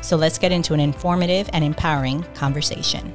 So 0.00 0.16
let's 0.16 0.38
get 0.38 0.52
into 0.52 0.74
an 0.74 0.80
informative 0.80 1.48
and 1.52 1.64
empowering 1.64 2.22
conversation. 2.34 3.14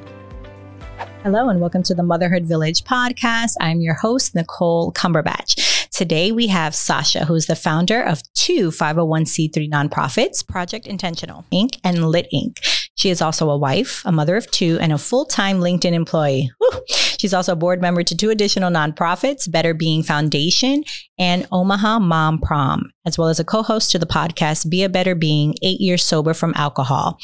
Hello, 1.24 1.50
and 1.50 1.60
welcome 1.60 1.82
to 1.84 1.96
the 1.96 2.04
Motherhood 2.04 2.46
Village 2.46 2.84
podcast. 2.84 3.54
I'm 3.60 3.82
your 3.82 3.96
host, 3.96 4.36
Nicole 4.36 4.92
Cumberbatch. 4.92 5.90
Today 5.90 6.32
we 6.32 6.48
have 6.48 6.76
Sasha, 6.76 7.26
who's 7.26 7.48
the 7.48 7.56
founder 7.56 8.02
of 8.02 8.22
two 8.34 8.70
501c3 8.70 9.72
nonprofits, 9.72 10.46
Project 10.48 10.86
Intentional 10.86 11.46
Inc. 11.52 11.80
and 11.84 12.10
Lit 12.10 12.28
Inc. 12.34 12.60
She 12.96 13.10
is 13.10 13.22
also 13.22 13.50
a 13.50 13.58
wife, 13.58 14.04
a 14.06 14.12
mother 14.12 14.36
of 14.36 14.52
two, 14.52 14.78
and 14.80 14.94
a 14.94 14.98
full 14.98 15.26
time 15.26 15.60
LinkedIn 15.60 15.94
employee. 15.94 16.52
Woo. 16.60 16.80
She's 17.26 17.34
also 17.34 17.54
a 17.54 17.56
board 17.56 17.82
member 17.82 18.04
to 18.04 18.16
two 18.16 18.30
additional 18.30 18.70
nonprofits, 18.70 19.52
Better 19.52 19.74
Being 19.74 20.04
Foundation 20.04 20.84
and 21.18 21.48
Omaha 21.52 21.98
Mom 21.98 22.38
Prom, 22.38 22.92
as 23.04 23.18
well 23.18 23.30
as 23.30 23.40
a 23.40 23.44
co 23.44 23.64
host 23.64 23.90
to 23.94 23.98
the 23.98 24.06
podcast 24.06 24.70
Be 24.70 24.84
a 24.84 24.90
Better 24.90 25.16
Being 25.16 25.56
Eight 25.64 25.82
Years 25.82 26.04
Sober 26.04 26.36
from 26.36 26.54
Alcohol. 26.56 27.18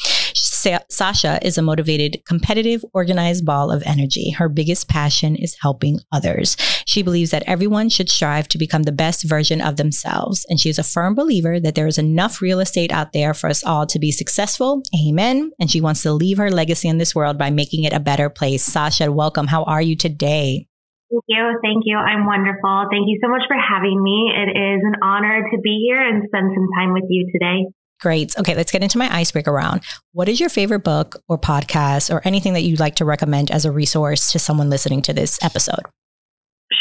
Sa- 0.62 0.78
Sasha 0.88 1.40
is 1.44 1.58
a 1.58 1.62
motivated, 1.62 2.22
competitive, 2.24 2.84
organized 2.94 3.44
ball 3.44 3.72
of 3.72 3.82
energy. 3.84 4.30
Her 4.30 4.48
biggest 4.48 4.88
passion 4.88 5.34
is 5.34 5.56
helping 5.60 5.98
others. 6.12 6.56
She 6.86 7.02
believes 7.02 7.32
that 7.32 7.42
everyone 7.48 7.88
should 7.88 8.08
strive 8.08 8.46
to 8.48 8.58
become 8.58 8.84
the 8.84 8.92
best 8.92 9.24
version 9.24 9.60
of 9.60 9.74
themselves. 9.74 10.46
And 10.48 10.60
she 10.60 10.68
is 10.68 10.78
a 10.78 10.84
firm 10.84 11.16
believer 11.16 11.58
that 11.58 11.74
there 11.74 11.88
is 11.88 11.98
enough 11.98 12.40
real 12.40 12.60
estate 12.60 12.92
out 12.92 13.12
there 13.12 13.34
for 13.34 13.50
us 13.50 13.64
all 13.64 13.86
to 13.86 13.98
be 13.98 14.12
successful. 14.12 14.84
Amen. 15.08 15.50
And 15.58 15.68
she 15.68 15.80
wants 15.80 16.02
to 16.02 16.12
leave 16.12 16.38
her 16.38 16.48
legacy 16.48 16.86
in 16.86 16.98
this 16.98 17.12
world 17.12 17.38
by 17.38 17.50
making 17.50 17.82
it 17.82 17.92
a 17.92 17.98
better 17.98 18.30
place. 18.30 18.62
Sasha, 18.62 19.10
welcome. 19.10 19.48
How 19.48 19.64
are 19.64 19.82
you 19.82 19.96
today? 19.96 20.68
Thank 21.10 21.24
you. 21.26 21.58
Thank 21.60 21.82
you. 21.86 21.96
I'm 21.96 22.24
wonderful. 22.24 22.86
Thank 22.88 23.08
you 23.08 23.18
so 23.20 23.28
much 23.28 23.42
for 23.48 23.56
having 23.58 24.00
me. 24.00 24.30
It 24.30 24.56
is 24.56 24.80
an 24.86 25.02
honor 25.02 25.42
to 25.42 25.58
be 25.58 25.90
here 25.90 26.00
and 26.00 26.22
spend 26.28 26.52
some 26.54 26.68
time 26.78 26.92
with 26.92 27.04
you 27.08 27.26
today. 27.32 27.66
Great. 28.02 28.36
Okay, 28.36 28.56
let's 28.56 28.72
get 28.72 28.82
into 28.82 28.98
my 28.98 29.08
icebreaker 29.14 29.52
round. 29.52 29.82
What 30.10 30.28
is 30.28 30.40
your 30.40 30.48
favorite 30.48 30.82
book 30.82 31.22
or 31.28 31.38
podcast 31.38 32.12
or 32.12 32.20
anything 32.24 32.52
that 32.54 32.62
you'd 32.62 32.80
like 32.80 32.96
to 32.96 33.04
recommend 33.04 33.52
as 33.52 33.64
a 33.64 33.70
resource 33.70 34.32
to 34.32 34.40
someone 34.40 34.68
listening 34.68 35.02
to 35.02 35.12
this 35.12 35.38
episode? 35.40 35.86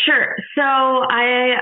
Sure. 0.03 0.35
So 0.57 0.63
I 0.63 1.61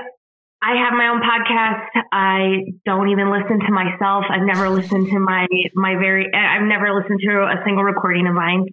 I 0.62 0.76
have 0.80 0.94
my 0.96 1.08
own 1.08 1.20
podcast. 1.20 1.88
I 2.10 2.72
don't 2.86 3.10
even 3.10 3.30
listen 3.30 3.60
to 3.60 3.70
myself. 3.72 4.24
I've 4.30 4.46
never 4.46 4.70
listened 4.70 5.08
to 5.08 5.18
my 5.18 5.46
my 5.74 5.94
very 5.96 6.26
I've 6.32 6.66
never 6.66 6.94
listened 6.98 7.20
to 7.28 7.44
a 7.44 7.60
single 7.62 7.84
recording 7.84 8.26
of 8.26 8.34
mine. 8.34 8.64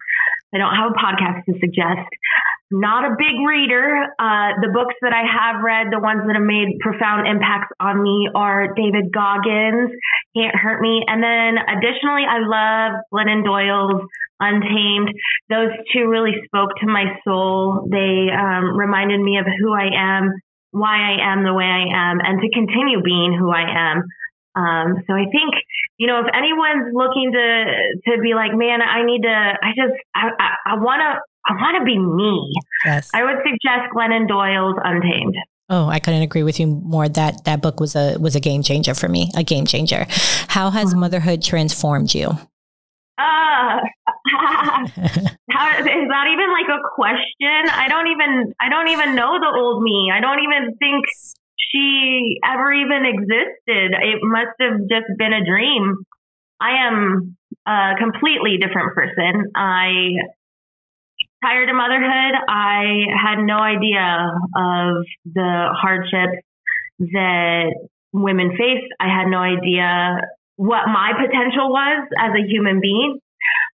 I 0.56 0.58
don't 0.58 0.74
have 0.74 0.92
a 0.92 0.96
podcast 0.96 1.44
to 1.52 1.60
suggest 1.60 2.08
not 2.72 3.06
a 3.06 3.16
big 3.16 3.40
reader. 3.48 4.12
Uh, 4.20 4.60
the 4.60 4.72
books 4.74 4.96
that 5.02 5.14
I 5.14 5.24
have 5.24 5.64
read, 5.64 5.88
the 5.92 6.00
ones 6.00 6.28
that 6.28 6.36
have 6.36 6.44
made 6.44 6.80
profound 6.82 7.28
impacts 7.28 7.72
on 7.80 8.04
me 8.04 8.28
are 8.36 8.74
David 8.76 9.12
Goggins, 9.14 9.92
Can't 10.36 10.56
Hurt 10.56 10.82
Me. 10.82 11.04
And 11.08 11.24
then 11.24 11.56
additionally, 11.56 12.28
I 12.28 12.44
love 12.44 13.00
Glennon 13.14 13.44
Doyle's 13.48 14.04
Untamed. 14.40 15.10
Those 15.50 15.72
two 15.94 16.08
really 16.08 16.36
spoke 16.46 16.76
to 16.82 16.88
my 16.88 17.16
soul. 17.24 17.88
They 17.90 18.28
um, 18.30 18.78
reminded 18.78 19.22
me 19.22 19.40
of 19.40 19.46
who 19.48 19.74
I 19.74 19.88
am, 19.96 20.36
why 20.72 21.00
I 21.00 21.34
am 21.34 21.44
the 21.44 21.54
way 21.54 21.66
I 21.66 21.88
am, 21.88 22.20
and 22.20 22.42
to 22.42 22.50
continue 22.52 23.02
being 23.02 23.34
who 23.34 23.50
I 23.50 23.64
am. 23.64 24.04
Um, 24.58 25.04
so 25.06 25.14
I 25.14 25.30
think, 25.30 25.54
you 25.98 26.08
know, 26.08 26.20
if 26.20 26.28
anyone's 26.34 26.90
looking 26.92 27.32
to 27.32 27.48
to 28.10 28.22
be 28.22 28.34
like, 28.34 28.58
man, 28.58 28.82
I 28.82 29.06
need 29.06 29.22
to, 29.22 29.30
I 29.30 29.70
just, 29.78 29.94
I, 30.16 30.30
I, 30.34 30.50
I 30.66 30.74
want 30.82 31.02
to 31.02 31.22
I 31.48 31.54
want 31.54 31.78
to 31.80 31.86
be 31.86 31.98
me. 31.98 32.54
Yes. 32.86 33.10
I 33.14 33.24
would 33.24 33.38
suggest 33.44 33.94
Glennon 33.96 34.28
Doyle's 34.28 34.76
Untamed. 34.84 35.36
Oh, 35.70 35.88
I 35.88 36.00
couldn't 36.00 36.22
agree 36.22 36.44
with 36.44 36.60
you 36.60 36.68
more. 36.68 37.10
That 37.10 37.44
that 37.44 37.62
book 37.62 37.80
was 37.80 37.96
a 37.96 38.18
was 38.20 38.36
a 38.36 38.40
game 38.40 38.64
changer 38.64 38.94
for 38.94 39.10
me. 39.10 39.30
A 39.36 39.44
game 39.44 39.66
changer. 39.66 40.06
How 40.48 40.70
has 40.70 40.92
mm-hmm. 40.92 41.02
motherhood 41.02 41.44
transformed 41.44 42.14
you? 42.14 42.30
Uh, 43.18 43.82
how, 45.52 45.80
is 45.80 46.08
that 46.08 46.28
even 46.32 46.52
like 46.54 46.70
a 46.70 46.82
question? 46.96 47.70
I 47.70 47.88
don't 47.90 48.08
even 48.08 48.54
I 48.62 48.70
don't 48.70 48.88
even 48.90 49.16
know 49.16 49.40
the 49.40 49.52
old 49.58 49.84
me. 49.84 50.12
I 50.14 50.22
don't 50.22 50.40
even 50.40 50.76
think 50.78 51.06
she 51.58 52.40
ever 52.46 52.72
even 52.72 53.04
existed. 53.06 53.92
It 53.92 54.20
must 54.22 54.56
have 54.62 54.80
just 54.90 55.18
been 55.18 55.34
a 55.34 55.44
dream. 55.44 55.98
I 56.62 56.88
am 56.88 57.38
a 57.68 57.96
completely 58.00 58.58
different 58.58 58.96
person. 58.96 59.52
I 59.56 60.16
prior 61.42 61.66
to 61.66 61.74
motherhood, 61.74 62.34
I 62.48 63.06
had 63.14 63.44
no 63.44 63.58
idea 63.58 64.32
of 64.56 65.06
the 65.26 65.70
hardships 65.72 66.44
that 67.00 67.74
women 68.12 68.52
face. 68.52 68.84
I 69.00 69.08
had 69.08 69.28
no 69.28 69.40
idea 69.40 70.22
what 70.56 70.88
my 70.88 71.14
potential 71.14 71.70
was 71.70 72.08
as 72.18 72.32
a 72.34 72.48
human 72.48 72.82
being. 72.82 73.20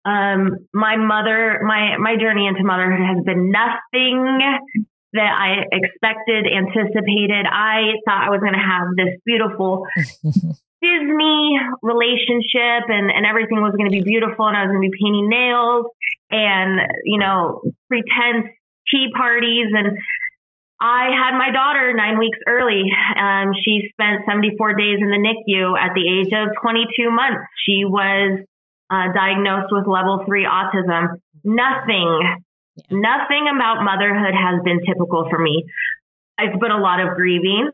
Um, 0.04 0.66
my 0.74 0.98
mother, 0.98 1.60
my 1.64 1.98
my 1.98 2.16
journey 2.20 2.48
into 2.48 2.64
motherhood 2.64 3.06
has 3.06 3.24
been 3.24 3.52
nothing 3.52 4.42
that 5.14 5.32
I 5.32 5.68
expected, 5.72 6.48
anticipated. 6.48 7.46
I 7.46 8.00
thought 8.06 8.26
I 8.26 8.30
was 8.32 8.40
going 8.40 8.54
to 8.54 8.60
have 8.60 8.88
this 8.98 9.20
beautiful 9.26 9.86
Disney 10.82 11.60
relationship 11.82 12.90
and, 12.90 13.14
and 13.14 13.26
everything 13.26 13.62
was 13.62 13.74
going 13.78 13.90
to 13.90 13.96
be 13.96 14.02
beautiful 14.02 14.48
and 14.48 14.58
I 14.58 14.66
was 14.66 14.74
going 14.74 14.82
to 14.82 14.90
be 14.90 14.98
painting 14.98 15.30
nails 15.30 15.86
and, 16.30 16.82
you 17.06 17.20
know, 17.20 17.62
pretense 17.88 18.50
tea 18.90 19.14
parties. 19.16 19.70
And 19.70 19.98
I 20.82 21.14
had 21.14 21.38
my 21.38 21.54
daughter 21.54 21.94
nine 21.94 22.18
weeks 22.18 22.40
early. 22.48 22.90
Um, 23.14 23.54
she 23.62 23.94
spent 23.94 24.26
74 24.26 24.74
days 24.74 24.98
in 24.98 25.14
the 25.14 25.22
NICU 25.22 25.78
at 25.78 25.94
the 25.94 26.02
age 26.02 26.34
of 26.34 26.58
22 26.60 27.12
months. 27.12 27.46
She 27.62 27.86
was 27.86 28.42
uh, 28.90 29.14
diagnosed 29.14 29.70
with 29.70 29.86
level 29.86 30.26
three 30.26 30.50
autism. 30.50 31.22
Nothing, 31.46 32.42
nothing 32.90 33.46
about 33.54 33.86
motherhood 33.86 34.34
has 34.34 34.66
been 34.66 34.82
typical 34.82 35.30
for 35.30 35.38
me. 35.38 35.64
It's 36.40 36.58
been 36.60 36.72
a 36.72 36.82
lot 36.82 37.00
of 37.00 37.14
grieving. 37.16 37.70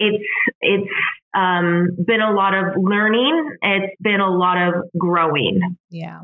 It's, 0.00 0.24
it's, 0.60 0.90
um, 1.34 1.88
been 2.06 2.20
a 2.20 2.32
lot 2.32 2.54
of 2.54 2.74
learning. 2.76 3.56
It's 3.62 3.94
been 4.00 4.20
a 4.20 4.30
lot 4.30 4.56
of 4.56 4.74
growing. 4.98 5.76
Yeah. 5.90 6.20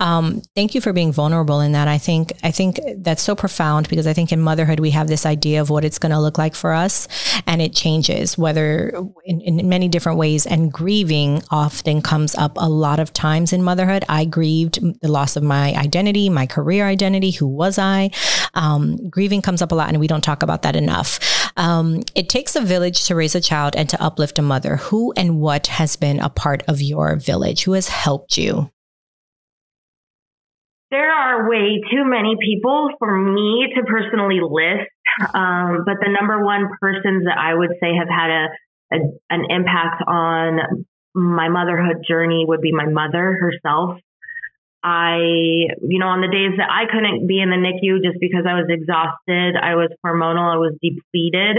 Um, 0.00 0.42
thank 0.54 0.74
you 0.74 0.80
for 0.80 0.92
being 0.92 1.12
vulnerable 1.12 1.60
in 1.60 1.72
that. 1.72 1.88
I 1.88 1.98
think 1.98 2.32
I 2.42 2.50
think 2.50 2.78
that's 2.98 3.22
so 3.22 3.34
profound 3.34 3.88
because 3.88 4.06
I 4.06 4.12
think 4.12 4.32
in 4.32 4.40
motherhood 4.40 4.80
we 4.80 4.90
have 4.90 5.08
this 5.08 5.26
idea 5.26 5.60
of 5.60 5.70
what 5.70 5.84
it's 5.84 5.98
going 5.98 6.12
to 6.12 6.20
look 6.20 6.38
like 6.38 6.54
for 6.54 6.72
us, 6.72 7.08
and 7.46 7.60
it 7.60 7.74
changes 7.74 8.38
whether 8.38 8.92
in, 9.24 9.40
in 9.40 9.68
many 9.68 9.88
different 9.88 10.18
ways. 10.18 10.46
And 10.46 10.72
grieving 10.72 11.42
often 11.50 12.00
comes 12.00 12.34
up 12.36 12.52
a 12.56 12.68
lot 12.68 13.00
of 13.00 13.12
times 13.12 13.52
in 13.52 13.62
motherhood. 13.62 14.04
I 14.08 14.24
grieved 14.24 14.78
the 15.00 15.08
loss 15.08 15.36
of 15.36 15.42
my 15.42 15.74
identity, 15.74 16.28
my 16.28 16.46
career 16.46 16.86
identity. 16.86 17.32
Who 17.32 17.48
was 17.48 17.78
I? 17.78 18.10
Um, 18.54 19.08
grieving 19.10 19.42
comes 19.42 19.62
up 19.62 19.72
a 19.72 19.74
lot, 19.74 19.88
and 19.88 19.98
we 19.98 20.06
don't 20.06 20.22
talk 20.22 20.42
about 20.42 20.62
that 20.62 20.76
enough. 20.76 21.18
Um, 21.58 22.02
it 22.14 22.28
takes 22.28 22.54
a 22.54 22.60
village 22.60 23.04
to 23.06 23.16
raise 23.16 23.34
a 23.34 23.40
child 23.40 23.74
and 23.74 23.88
to 23.90 24.00
uplift 24.00 24.38
a 24.38 24.42
mother. 24.42 24.76
Who 24.76 25.12
and 25.16 25.40
what 25.40 25.66
has 25.66 25.96
been 25.96 26.20
a 26.20 26.30
part 26.30 26.62
of 26.68 26.80
your 26.80 27.16
village? 27.16 27.64
Who 27.64 27.72
has 27.72 27.88
helped 27.88 28.38
you? 28.38 28.70
There 30.92 31.10
are 31.12 31.50
way 31.50 31.82
too 31.90 32.04
many 32.04 32.36
people 32.40 32.90
for 32.98 33.14
me 33.14 33.66
to 33.74 33.82
personally 33.82 34.38
list, 34.40 34.88
um, 35.34 35.84
but 35.84 35.96
the 36.00 36.08
number 36.08 36.42
one 36.42 36.70
persons 36.80 37.24
that 37.26 37.36
I 37.36 37.54
would 37.54 37.72
say 37.80 37.88
have 37.98 38.08
had 38.08 38.30
a, 38.30 38.46
a 38.94 38.98
an 39.28 39.44
impact 39.50 40.02
on 40.06 40.86
my 41.14 41.48
motherhood 41.48 42.04
journey 42.08 42.44
would 42.46 42.62
be 42.62 42.72
my 42.72 42.86
mother 42.86 43.36
herself. 43.38 43.98
I, 44.82 45.18
you 45.82 45.98
know, 45.98 46.06
on 46.06 46.20
the 46.20 46.28
days 46.28 46.56
that 46.56 46.70
I 46.70 46.86
couldn't 46.86 47.26
be 47.26 47.40
in 47.40 47.50
the 47.50 47.56
NICU 47.56 48.02
just 48.02 48.20
because 48.20 48.46
I 48.48 48.54
was 48.54 48.66
exhausted, 48.68 49.56
I 49.56 49.74
was 49.74 49.90
hormonal, 50.04 50.54
I 50.54 50.56
was 50.56 50.74
depleted. 50.80 51.58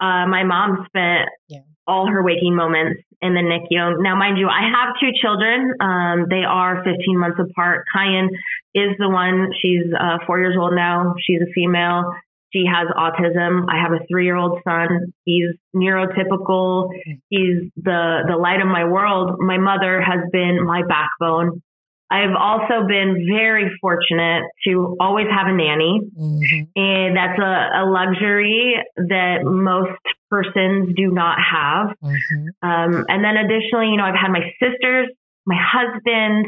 Uh, 0.00 0.26
my 0.28 0.44
mom 0.44 0.84
spent 0.86 1.28
yeah. 1.48 1.60
all 1.86 2.06
her 2.06 2.22
waking 2.22 2.54
moments 2.54 3.02
in 3.20 3.34
the 3.34 3.40
NICU. 3.40 4.00
Now, 4.00 4.14
mind 4.14 4.38
you, 4.38 4.46
I 4.48 4.68
have 4.70 4.94
two 5.00 5.10
children. 5.20 5.74
Um, 5.80 6.26
they 6.28 6.44
are 6.46 6.84
15 6.84 7.18
months 7.18 7.38
apart. 7.40 7.86
Kyan 7.92 8.28
is 8.74 8.96
the 8.98 9.08
one. 9.08 9.50
She's 9.60 9.86
uh, 9.98 10.18
four 10.26 10.38
years 10.38 10.56
old 10.58 10.74
now. 10.74 11.14
She's 11.26 11.40
a 11.40 11.50
female. 11.54 12.12
She 12.52 12.64
has 12.64 12.88
autism. 12.96 13.66
I 13.68 13.82
have 13.82 13.92
a 13.92 14.06
three-year-old 14.08 14.60
son. 14.64 15.12
He's 15.24 15.50
neurotypical. 15.76 16.88
He's 17.28 17.70
the 17.76 18.24
the 18.26 18.36
light 18.36 18.60
of 18.62 18.68
my 18.68 18.84
world. 18.84 19.38
My 19.38 19.58
mother 19.58 20.00
has 20.00 20.20
been 20.32 20.64
my 20.64 20.82
backbone. 20.88 21.62
I've 22.10 22.34
also 22.38 22.86
been 22.86 23.26
very 23.28 23.70
fortunate 23.80 24.44
to 24.64 24.96
always 24.98 25.26
have 25.30 25.46
a 25.46 25.52
nanny. 25.52 26.00
Mm-hmm. 26.18 26.80
And 26.80 27.16
that's 27.16 27.38
a, 27.38 27.82
a, 27.82 27.84
luxury 27.84 28.76
that 28.96 29.44
most 29.44 30.00
persons 30.30 30.94
do 30.96 31.10
not 31.10 31.36
have. 31.38 31.88
Mm-hmm. 32.02 32.46
Um, 32.62 33.04
and 33.08 33.22
then 33.22 33.36
additionally, 33.36 33.88
you 33.88 33.98
know, 33.98 34.04
I've 34.04 34.14
had 34.14 34.30
my 34.30 34.40
sisters, 34.58 35.08
my 35.44 35.56
husband, 35.60 36.46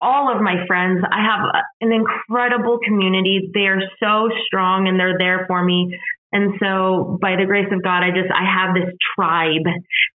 all 0.00 0.34
of 0.34 0.42
my 0.42 0.66
friends. 0.66 1.02
I 1.10 1.22
have 1.22 1.64
an 1.80 1.92
incredible 1.92 2.78
community. 2.84 3.50
They 3.54 3.66
are 3.66 3.80
so 4.00 4.28
strong 4.46 4.88
and 4.88 4.98
they're 4.98 5.18
there 5.18 5.44
for 5.46 5.64
me. 5.64 5.98
And 6.32 6.54
so 6.58 7.18
by 7.20 7.36
the 7.36 7.44
grace 7.46 7.68
of 7.70 7.82
God, 7.82 8.02
I 8.02 8.08
just, 8.08 8.32
I 8.32 8.44
have 8.44 8.74
this 8.74 8.94
tribe 9.14 9.68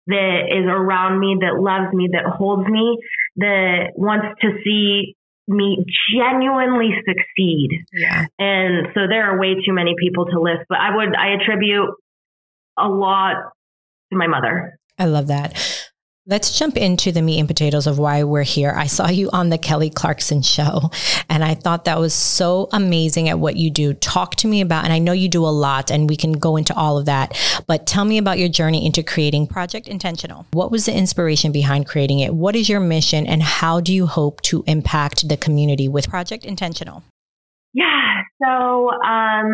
that 0.06 0.40
is 0.48 0.64
around 0.66 1.20
me, 1.20 1.36
that 1.40 1.60
loves 1.60 1.92
me, 1.92 2.08
that 2.12 2.24
holds 2.24 2.66
me, 2.68 2.98
that 3.36 3.92
wants 3.94 4.40
to 4.40 4.48
see 4.64 5.14
me 5.46 5.84
genuinely 6.16 6.90
succeed. 7.06 7.84
Yeah. 7.92 8.26
And 8.38 8.88
so 8.94 9.00
there 9.08 9.30
are 9.30 9.38
way 9.38 9.54
too 9.54 9.72
many 9.72 9.94
people 9.98 10.24
to 10.26 10.40
list, 10.40 10.64
but 10.68 10.78
I 10.78 10.96
would, 10.96 11.14
I 11.14 11.34
attribute 11.40 11.90
a 12.78 12.88
lot 12.88 13.36
to 14.10 14.18
my 14.18 14.26
mother. 14.26 14.78
I 14.98 15.04
love 15.04 15.26
that. 15.26 15.75
Let's 16.28 16.58
jump 16.58 16.76
into 16.76 17.12
the 17.12 17.22
meat 17.22 17.38
and 17.38 17.46
potatoes 17.46 17.86
of 17.86 18.00
why 18.00 18.24
we're 18.24 18.42
here. 18.42 18.74
I 18.76 18.88
saw 18.88 19.08
you 19.08 19.30
on 19.32 19.50
the 19.50 19.58
Kelly 19.58 19.90
Clarkson 19.90 20.42
show, 20.42 20.90
and 21.30 21.44
I 21.44 21.54
thought 21.54 21.84
that 21.84 22.00
was 22.00 22.14
so 22.14 22.68
amazing 22.72 23.28
at 23.28 23.38
what 23.38 23.54
you 23.54 23.70
do. 23.70 23.94
Talk 23.94 24.34
to 24.36 24.48
me 24.48 24.60
about, 24.60 24.82
and 24.82 24.92
I 24.92 24.98
know 24.98 25.12
you 25.12 25.28
do 25.28 25.46
a 25.46 25.54
lot, 25.54 25.88
and 25.88 26.10
we 26.10 26.16
can 26.16 26.32
go 26.32 26.56
into 26.56 26.74
all 26.74 26.98
of 26.98 27.06
that, 27.06 27.38
but 27.68 27.86
tell 27.86 28.04
me 28.04 28.18
about 28.18 28.40
your 28.40 28.48
journey 28.48 28.84
into 28.84 29.04
creating 29.04 29.46
Project 29.46 29.86
Intentional. 29.86 30.46
What 30.50 30.72
was 30.72 30.86
the 30.86 30.96
inspiration 30.96 31.52
behind 31.52 31.86
creating 31.86 32.18
it? 32.18 32.34
What 32.34 32.56
is 32.56 32.68
your 32.68 32.80
mission, 32.80 33.24
and 33.28 33.40
how 33.40 33.78
do 33.78 33.94
you 33.94 34.06
hope 34.06 34.40
to 34.42 34.64
impact 34.66 35.28
the 35.28 35.36
community 35.36 35.86
with 35.86 36.10
Project 36.10 36.44
Intentional? 36.44 37.04
Yeah, 37.72 38.22
so 38.42 38.90
um, 38.90 39.52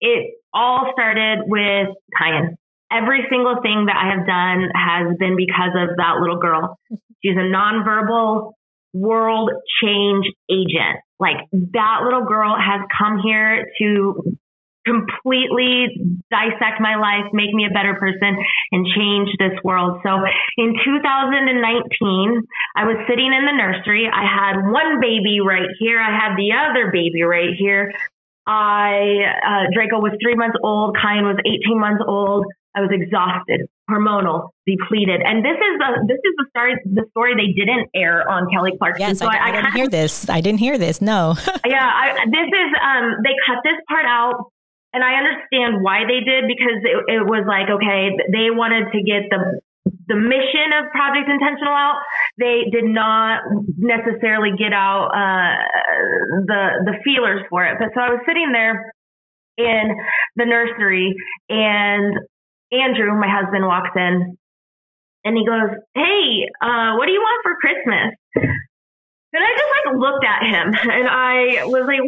it 0.00 0.34
all 0.54 0.92
started 0.92 1.40
with 1.48 1.88
Kyan 2.16 2.56
every 2.96 3.24
single 3.30 3.56
thing 3.62 3.86
that 3.86 3.96
I 3.96 4.14
have 4.14 4.26
done 4.26 4.70
has 4.74 5.16
been 5.18 5.36
because 5.36 5.72
of 5.74 5.96
that 5.96 6.20
little 6.20 6.38
girl. 6.38 6.78
She's 7.24 7.36
a 7.36 7.48
nonverbal 7.48 8.52
world 8.92 9.50
change 9.82 10.26
agent. 10.50 11.00
Like 11.18 11.36
that 11.52 12.00
little 12.04 12.24
girl 12.24 12.54
has 12.58 12.80
come 12.98 13.20
here 13.24 13.66
to 13.80 14.36
completely 14.84 15.94
dissect 16.30 16.80
my 16.80 16.96
life, 16.98 17.30
make 17.32 17.54
me 17.54 17.66
a 17.70 17.72
better 17.72 17.94
person, 17.94 18.34
and 18.72 18.86
change 18.86 19.30
this 19.38 19.54
world. 19.62 20.00
So 20.02 20.10
in 20.58 20.74
2019, 20.74 22.42
I 22.74 22.84
was 22.84 22.98
sitting 23.08 23.30
in 23.30 23.46
the 23.46 23.54
nursery. 23.54 24.10
I 24.10 24.26
had 24.26 24.58
one 24.58 25.00
baby 25.00 25.38
right 25.40 25.70
here. 25.78 26.00
I 26.00 26.10
had 26.10 26.34
the 26.36 26.50
other 26.52 26.90
baby 26.90 27.22
right 27.22 27.54
here. 27.56 27.92
I 28.46 29.22
uh, 29.46 29.64
Draco 29.72 30.00
was 30.00 30.18
three 30.20 30.34
months 30.34 30.58
old. 30.64 30.96
Kyan 31.00 31.24
was 31.24 31.38
18 31.46 31.78
months 31.78 32.02
old. 32.06 32.46
I 32.74 32.80
was 32.80 32.90
exhausted, 32.90 33.68
hormonal, 33.90 34.50
depleted. 34.66 35.20
And 35.20 35.44
this 35.44 35.56
is 35.56 35.74
the 35.78 35.90
this 36.08 36.20
is 36.24 36.34
the 36.38 36.46
story 36.50 36.74
the 36.84 37.04
story 37.10 37.34
they 37.36 37.52
didn't 37.52 37.90
air 37.94 38.28
on 38.28 38.48
Kelly 38.52 38.72
Clarkson. 38.78 39.00
Yes, 39.00 39.18
so 39.18 39.26
I, 39.26 39.36
I, 39.36 39.48
I 39.48 39.52
didn't 39.52 39.72
hear 39.72 39.88
this. 39.88 40.28
I 40.28 40.40
didn't 40.40 40.60
hear 40.60 40.78
this. 40.78 41.00
No. 41.02 41.36
yeah, 41.66 41.84
I, 41.84 42.24
this 42.26 42.48
is 42.48 42.70
um 42.80 43.20
they 43.24 43.34
cut 43.46 43.60
this 43.64 43.76
part 43.88 44.06
out. 44.06 44.52
And 44.94 45.02
I 45.02 45.16
understand 45.16 45.80
why 45.80 46.04
they 46.04 46.20
did 46.20 46.44
because 46.44 46.84
it, 46.84 47.16
it 47.16 47.24
was 47.24 47.48
like, 47.48 47.64
okay, 47.64 48.12
they 48.28 48.52
wanted 48.52 48.92
to 48.92 49.00
get 49.00 49.24
the 49.32 49.60
the 50.08 50.16
mission 50.16 50.68
of 50.76 50.90
Project 50.92 51.28
Intentional 51.28 51.72
out. 51.72 52.00
They 52.38 52.68
did 52.70 52.84
not 52.84 53.40
necessarily 53.78 54.50
get 54.56 54.72
out 54.72 55.08
uh, 55.12 55.56
the 56.44 56.92
the 56.92 56.94
feelers 57.04 57.42
for 57.48 57.64
it. 57.64 57.76
But 57.78 57.88
so 57.94 58.00
I 58.00 58.10
was 58.10 58.20
sitting 58.26 58.52
there 58.52 58.92
in 59.56 59.96
the 60.36 60.46
nursery 60.46 61.14
and 61.48 62.18
Andrew, 62.72 63.14
my 63.14 63.28
husband, 63.28 63.66
walks 63.66 63.90
in 63.94 64.36
and 65.24 65.36
he 65.36 65.44
goes, 65.46 65.70
Hey, 65.94 66.48
uh, 66.60 66.96
what 66.96 67.06
do 67.06 67.12
you 67.12 67.20
want 67.20 67.40
for 67.44 67.56
Christmas? 67.60 68.16
And 69.34 69.42
I 69.42 69.50
just 69.56 69.72
like 69.72 69.96
looked 69.96 70.24
at 70.24 70.42
him 70.44 70.74
and 70.92 71.08
I 71.08 71.64
was 71.64 71.86
like, 71.86 72.00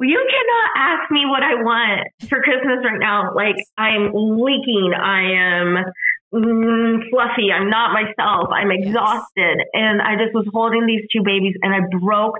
you 0.00 0.28
cannot 0.30 0.70
ask 0.76 1.10
me 1.10 1.26
what 1.26 1.42
I 1.42 1.54
want 1.62 2.08
for 2.28 2.40
Christmas 2.42 2.78
right 2.84 3.00
now. 3.00 3.34
Like 3.34 3.56
I'm 3.76 4.12
leaking. 4.14 4.92
I 4.94 5.32
am 5.32 5.84
mm, 6.32 7.10
fluffy. 7.10 7.52
I'm 7.52 7.68
not 7.68 7.92
myself. 7.92 8.48
I'm 8.52 8.70
exhausted. 8.70 9.58
And 9.74 10.00
I 10.00 10.16
just 10.16 10.34
was 10.34 10.46
holding 10.52 10.86
these 10.86 11.02
two 11.12 11.22
babies 11.22 11.54
and 11.62 11.74
I 11.74 11.80
broke 12.00 12.36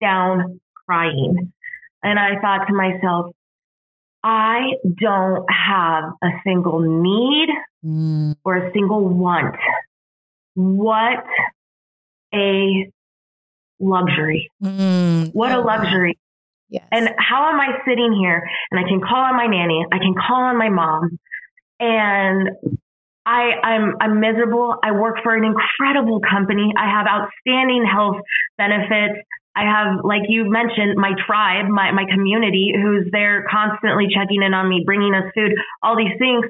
down 0.00 0.60
crying. 0.86 1.52
And 2.02 2.18
I 2.18 2.40
thought 2.40 2.66
to 2.66 2.74
myself, 2.74 3.34
I 4.24 4.72
don't 4.98 5.44
have 5.50 6.04
a 6.22 6.28
single 6.44 6.80
need 6.80 7.48
mm. 7.84 8.34
or 8.42 8.56
a 8.56 8.72
single 8.72 9.06
want. 9.06 9.54
What 10.54 11.24
a 12.34 12.90
luxury. 13.78 14.50
Mm. 14.62 15.34
What 15.34 15.52
a 15.52 15.60
luxury. 15.60 16.18
Yes. 16.70 16.86
And 16.90 17.10
how 17.18 17.50
am 17.50 17.60
I 17.60 17.78
sitting 17.86 18.16
here 18.18 18.48
and 18.70 18.80
I 18.80 18.88
can 18.88 19.00
call 19.00 19.18
on 19.18 19.36
my 19.36 19.46
nanny, 19.46 19.84
I 19.92 19.98
can 19.98 20.14
call 20.14 20.40
on 20.40 20.56
my 20.56 20.70
mom, 20.70 21.18
and 21.78 22.48
I, 23.26 23.52
I'm 23.62 23.94
I'm 24.00 24.20
miserable. 24.20 24.76
I 24.82 24.92
work 24.92 25.16
for 25.22 25.34
an 25.36 25.44
incredible 25.44 26.20
company. 26.20 26.72
I 26.76 26.90
have 26.90 27.06
outstanding 27.06 27.84
health 27.84 28.16
benefits. 28.58 29.20
I 29.56 29.62
have, 29.62 30.04
like 30.04 30.22
you 30.28 30.50
mentioned, 30.50 30.96
my 30.96 31.12
tribe, 31.26 31.66
my, 31.68 31.92
my 31.92 32.04
community 32.10 32.72
who's 32.74 33.06
there 33.12 33.46
constantly 33.50 34.06
checking 34.10 34.42
in 34.42 34.52
on 34.52 34.68
me, 34.68 34.82
bringing 34.84 35.14
us 35.14 35.30
food, 35.34 35.54
all 35.82 35.96
these 35.96 36.14
things. 36.18 36.44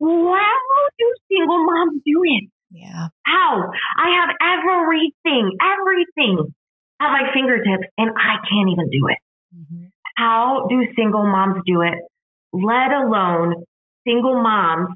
How 0.00 0.88
do 0.98 1.06
single 1.28 1.64
moms 1.64 2.00
do 2.04 2.22
it? 2.24 2.50
Yeah. 2.70 3.08
How? 3.22 3.70
I 3.98 4.08
have 4.16 4.30
everything, 4.40 5.58
everything 5.60 6.52
at 7.00 7.08
my 7.12 7.32
fingertips, 7.34 7.88
and 7.98 8.10
I 8.16 8.40
can't 8.48 8.70
even 8.72 8.88
do 8.90 9.08
it. 9.08 9.18
Mm-hmm. 9.54 9.84
How 10.16 10.66
do 10.70 10.82
single 10.96 11.24
moms 11.24 11.62
do 11.66 11.82
it? 11.82 11.98
Let 12.52 12.92
alone 12.92 13.64
single 14.06 14.42
moms 14.42 14.94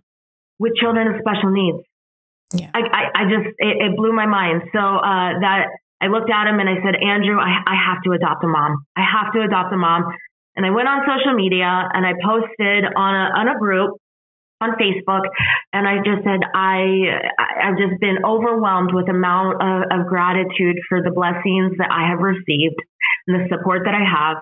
with 0.59 0.73
children 0.77 1.13
with 1.13 1.21
special 1.21 1.51
needs. 1.51 1.85
Yeah. 2.55 2.71
I, 2.73 2.81
I, 2.81 3.03
I 3.15 3.23
just, 3.25 3.49
it, 3.59 3.77
it, 3.83 3.97
blew 3.97 4.13
my 4.13 4.27
mind. 4.27 4.63
So 4.73 4.79
uh, 4.79 5.41
that 5.41 5.67
I 6.01 6.09
looked 6.09 6.31
at 6.31 6.47
him 6.47 6.61
and 6.61 6.69
I 6.69 6.77
said, 6.85 6.95
Andrew, 6.97 7.39
I, 7.39 7.63
I 7.67 7.77
have 7.89 8.03
to 8.05 8.13
adopt 8.13 8.45
a 8.45 8.49
mom. 8.49 8.85
I 8.97 9.05
have 9.05 9.33
to 9.33 9.43
adopt 9.43 9.73
a 9.73 9.77
mom. 9.77 10.05
And 10.57 10.65
I 10.65 10.71
went 10.71 10.89
on 10.89 11.05
social 11.05 11.35
media 11.35 11.69
and 11.69 12.05
I 12.07 12.13
posted 12.25 12.85
on 12.97 13.13
a, 13.15 13.25
on 13.37 13.49
a 13.49 13.59
group 13.59 13.97
on 14.61 14.71
Facebook, 14.81 15.29
and 15.73 15.87
I 15.87 15.99
just 15.99 16.25
said 16.25 16.41
I 16.55 17.21
I've 17.39 17.77
just 17.77 18.01
been 18.01 18.25
overwhelmed 18.25 18.95
with 18.95 19.09
amount 19.09 19.61
of, 19.61 20.01
of 20.01 20.07
gratitude 20.07 20.81
for 20.89 21.03
the 21.03 21.11
blessings 21.11 21.77
that 21.79 21.93
I 21.93 22.09
have 22.09 22.21
received 22.21 22.81
and 23.27 23.37
the 23.37 23.49
support 23.53 23.83
that 23.85 23.95
I 23.95 24.05
have, 24.05 24.41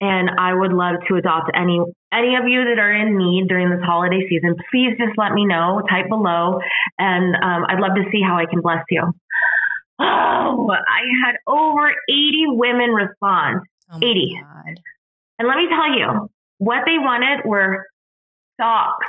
and 0.00 0.30
I 0.38 0.52
would 0.52 0.72
love 0.72 0.96
to 1.08 1.16
adopt 1.16 1.50
any 1.54 1.80
any 2.12 2.36
of 2.36 2.44
you 2.46 2.64
that 2.68 2.78
are 2.78 2.92
in 2.92 3.16
need 3.16 3.48
during 3.48 3.70
this 3.70 3.80
holiday 3.82 4.20
season. 4.28 4.54
Please 4.70 4.92
just 4.98 5.16
let 5.16 5.32
me 5.32 5.46
know. 5.46 5.80
Type 5.88 6.08
below, 6.08 6.60
and 6.98 7.34
um, 7.36 7.64
I'd 7.64 7.80
love 7.80 7.96
to 7.96 8.04
see 8.12 8.20
how 8.20 8.36
I 8.36 8.44
can 8.44 8.60
bless 8.60 8.84
you. 8.90 9.02
Oh, 10.00 10.70
I 10.70 11.02
had 11.24 11.36
over 11.46 11.88
80 12.08 12.44
women 12.48 12.90
respond. 12.90 13.60
Oh 13.92 13.98
80. 13.98 14.40
God. 14.42 14.80
And 15.38 15.48
let 15.48 15.56
me 15.56 15.68
tell 15.68 15.96
you, 15.96 16.28
what 16.58 16.84
they 16.86 16.98
wanted 16.98 17.44
were 17.44 17.86
socks. 18.60 19.06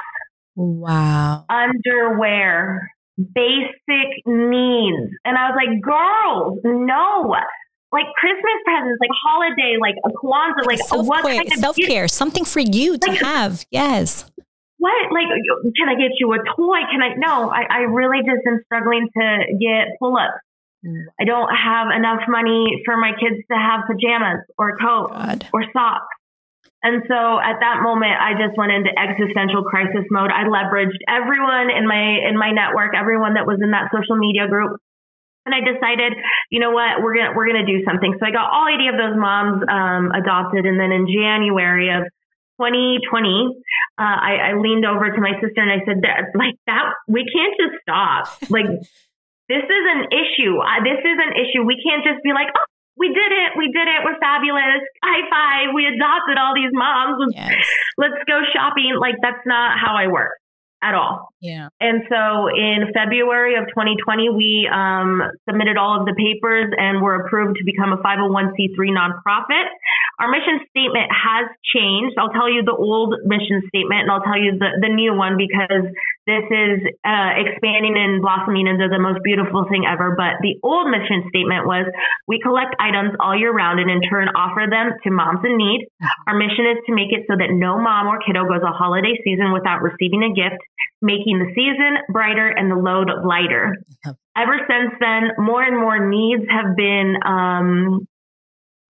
Wow. 0.56 1.46
Underwear, 1.50 2.92
basic 3.18 4.26
needs. 4.26 5.12
And 5.24 5.38
I 5.38 5.50
was 5.50 5.56
like, 5.56 5.82
girls, 5.82 6.60
no. 6.64 7.36
Like 7.92 8.06
Christmas 8.18 8.60
presents, 8.66 8.98
like 9.00 9.12
holiday, 9.24 9.78
like 9.80 9.96
a 10.04 10.10
Kwanzaa, 10.10 10.66
like 10.66 10.80
self-care, 10.80 11.04
what 11.04 11.24
kind 11.24 11.52
of 11.52 11.60
self 11.60 11.76
care, 11.78 12.08
something 12.08 12.44
for 12.44 12.60
you 12.60 12.98
to 12.98 13.10
like, 13.10 13.22
have. 13.22 13.66
Yes. 13.72 14.30
What? 14.78 15.12
Like, 15.14 15.28
can 15.78 15.88
I 15.88 15.96
get 15.96 16.12
you 16.20 16.34
a 16.34 16.38
toy? 16.38 16.80
Can 16.92 17.02
I? 17.02 17.16
No, 17.16 17.50
I, 17.50 17.64
I 17.70 17.80
really 17.82 18.20
just 18.20 18.46
am 18.48 18.60
struggling 18.66 19.08
to 19.18 19.38
get 19.60 19.88
pull 20.00 20.18
ups 20.18 20.42
I 21.20 21.24
don't 21.26 21.50
have 21.50 21.88
enough 21.96 22.22
money 22.28 22.82
for 22.86 22.98
my 22.98 23.12
kids 23.18 23.42
to 23.50 23.58
have 23.58 23.90
pajamas 23.90 24.46
or 24.58 24.78
coats 24.78 25.12
God. 25.12 25.48
or 25.54 25.64
socks. 25.74 26.14
And 26.84 27.02
so 27.10 27.18
at 27.42 27.58
that 27.66 27.82
moment, 27.82 28.14
I 28.14 28.38
just 28.38 28.54
went 28.58 28.72
into 28.72 28.94
existential 28.94 29.66
crisis 29.66 30.06
mode. 30.12 30.30
I 30.30 30.46
leveraged 30.46 31.02
everyone 31.10 31.74
in 31.74 31.88
my 31.88 32.22
in 32.30 32.38
my 32.38 32.52
network, 32.52 32.94
everyone 32.94 33.34
that 33.34 33.48
was 33.50 33.58
in 33.58 33.72
that 33.72 33.90
social 33.90 34.18
media 34.22 34.46
group, 34.48 34.78
and 35.46 35.56
I 35.56 35.66
decided, 35.66 36.14
you 36.52 36.60
know 36.60 36.70
what, 36.70 37.02
we're 37.02 37.18
gonna 37.18 37.34
we're 37.34 37.48
gonna 37.50 37.66
do 37.66 37.82
something. 37.90 38.14
So 38.20 38.26
I 38.26 38.30
got 38.30 38.54
all 38.54 38.70
80 38.70 38.94
of 38.94 38.98
those 39.02 39.18
moms 39.18 39.66
um, 39.66 40.14
adopted, 40.14 40.70
and 40.70 40.78
then 40.78 40.94
in 40.94 41.10
January 41.10 41.90
of 41.90 42.06
2020, 42.62 43.02
uh, 43.98 44.02
I, 44.02 44.54
I 44.54 44.62
leaned 44.62 44.86
over 44.86 45.12
to 45.12 45.22
my 45.22 45.34
sister 45.42 45.60
and 45.60 45.72
I 45.72 45.84
said, 45.86 46.02
that, 46.04 46.32
like 46.36 46.56
that, 46.68 46.94
we 47.08 47.26
can't 47.28 47.56
just 47.60 47.82
stop. 47.82 48.30
Like 48.50 48.68
this 49.48 49.64
is 49.64 49.84
an 49.94 50.10
issue. 50.10 50.58
Uh, 50.58 50.82
this 50.82 51.02
is 51.02 51.18
an 51.22 51.34
issue. 51.38 51.62
We 51.66 51.78
can't 51.82 52.02
just 52.02 52.24
be 52.24 52.34
like, 52.34 52.50
oh, 52.50 52.68
we 52.98 53.10
did 53.12 53.32
it. 53.32 53.50
We 53.58 53.72
did 53.72 53.88
it. 53.88 54.00
We're 54.04 54.18
fabulous. 54.20 54.82
High 55.04 55.28
five. 55.28 55.76
We 55.76 55.86
adopted 55.86 56.40
all 56.40 56.56
these 56.56 56.72
moms. 56.72 57.20
Yes. 57.36 57.60
Let's 57.98 58.24
go 58.26 58.40
shopping. 58.56 58.96
Like, 59.00 59.16
that's 59.22 59.44
not 59.46 59.78
how 59.78 59.96
I 59.96 60.08
work 60.08 60.32
at 60.86 60.94
all. 60.94 61.30
Yeah. 61.42 61.70
And 61.82 62.04
so 62.10 62.48
in 62.48 62.94
February 62.94 63.56
of 63.58 63.66
2020, 63.74 64.30
we 64.30 64.70
um, 64.70 65.22
submitted 65.50 65.78
all 65.78 66.00
of 66.00 66.06
the 66.06 66.14
papers 66.14 66.70
and 66.78 67.02
were 67.02 67.26
approved 67.26 67.58
to 67.58 67.66
become 67.66 67.92
a 67.92 67.98
501c3 67.98 68.78
nonprofit. 68.94 69.66
Our 70.20 70.30
mission 70.30 70.62
statement 70.70 71.10
has 71.12 71.50
changed. 71.74 72.16
I'll 72.18 72.32
tell 72.32 72.50
you 72.50 72.64
the 72.64 72.76
old 72.76 73.16
mission 73.26 73.66
statement 73.68 74.08
and 74.08 74.12
I'll 74.12 74.24
tell 74.24 74.38
you 74.38 74.58
the, 74.58 74.78
the 74.80 74.94
new 74.94 75.14
one 75.14 75.38
because 75.38 75.90
this 76.26 76.42
is 76.50 76.82
uh, 77.06 77.32
expanding 77.38 77.94
and 77.94 78.22
blossoming 78.22 78.66
into 78.66 78.90
the 78.90 78.98
most 78.98 79.22
beautiful 79.22 79.70
thing 79.70 79.86
ever. 79.86 80.18
But 80.18 80.42
the 80.42 80.58
old 80.66 80.90
mission 80.90 81.30
statement 81.30 81.70
was 81.70 81.86
we 82.28 82.42
collect 82.42 82.74
items 82.82 83.14
all 83.22 83.38
year 83.38 83.54
round 83.54 83.80
and 83.80 83.90
in 83.90 84.02
turn 84.02 84.30
offer 84.34 84.66
them 84.66 84.98
to 85.06 85.10
moms 85.14 85.46
in 85.46 85.54
need. 85.54 85.86
Mm-hmm. 85.86 86.26
Our 86.26 86.36
mission 86.38 86.66
is 86.66 86.82
to 86.90 86.98
make 86.98 87.14
it 87.14 87.30
so 87.30 87.38
that 87.38 87.54
no 87.54 87.78
mom 87.78 88.10
or 88.10 88.18
kiddo 88.26 88.50
goes 88.50 88.66
a 88.66 88.74
holiday 88.74 89.14
season 89.22 89.54
without 89.54 89.86
receiving 89.86 90.26
a 90.26 90.34
gift, 90.34 90.58
making 91.02 91.38
the 91.38 91.54
season 91.54 92.02
brighter 92.10 92.50
and 92.50 92.74
the 92.74 92.80
load 92.82 93.14
lighter. 93.22 93.78
Ever 94.36 94.58
since 94.66 94.98
then, 95.00 95.38
more 95.38 95.62
and 95.62 95.78
more 95.78 96.10
needs 96.10 96.44
have 96.50 96.76
been 96.76 97.16
um, 97.22 98.08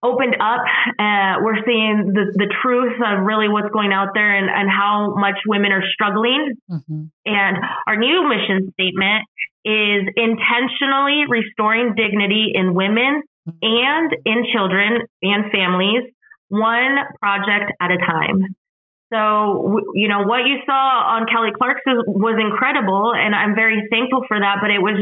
opened 0.06 0.36
up. 0.38 0.62
Uh, 0.98 1.42
we're 1.42 1.58
seeing 1.66 2.14
the, 2.14 2.30
the 2.34 2.48
truth 2.62 2.94
of 3.02 3.26
really 3.26 3.48
what's 3.48 3.70
going 3.72 3.92
out 3.92 4.14
there 4.14 4.30
and, 4.38 4.48
and 4.48 4.70
how 4.70 5.14
much 5.16 5.38
women 5.46 5.72
are 5.72 5.82
struggling. 5.92 6.54
Mm-hmm. 6.70 7.02
And 7.26 7.56
our 7.86 7.96
new 7.96 8.28
mission 8.28 8.70
statement 8.72 9.26
is 9.64 10.06
intentionally 10.14 11.26
restoring 11.28 11.94
dignity 11.96 12.52
in 12.54 12.74
women 12.74 13.22
mm-hmm. 13.48 13.58
and 13.62 14.08
in 14.24 14.46
children 14.54 15.02
and 15.22 15.50
families, 15.50 16.04
one 16.48 16.96
project 17.20 17.72
at 17.80 17.90
a 17.90 17.98
time. 17.98 18.54
So, 19.12 19.80
you 19.94 20.08
know, 20.08 20.22
what 20.22 20.46
you 20.46 20.58
saw 20.66 21.18
on 21.18 21.26
Kelly 21.26 21.50
Clark's 21.56 21.82
was 21.86 22.38
incredible, 22.42 23.12
and 23.14 23.34
I'm 23.34 23.54
very 23.54 23.86
thankful 23.90 24.22
for 24.26 24.38
that, 24.38 24.58
but 24.60 24.70
it 24.70 24.82
was 24.82 24.98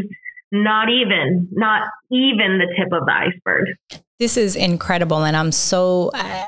not 0.52 0.88
even, 0.90 1.48
not 1.52 1.88
even 2.10 2.60
the 2.60 2.68
tip 2.76 2.92
of 2.92 3.06
the 3.06 3.12
iceberg. 3.12 4.03
This 4.18 4.36
is 4.36 4.56
incredible. 4.56 5.24
And 5.24 5.36
I'm 5.36 5.52
so, 5.52 6.10
uh, 6.14 6.46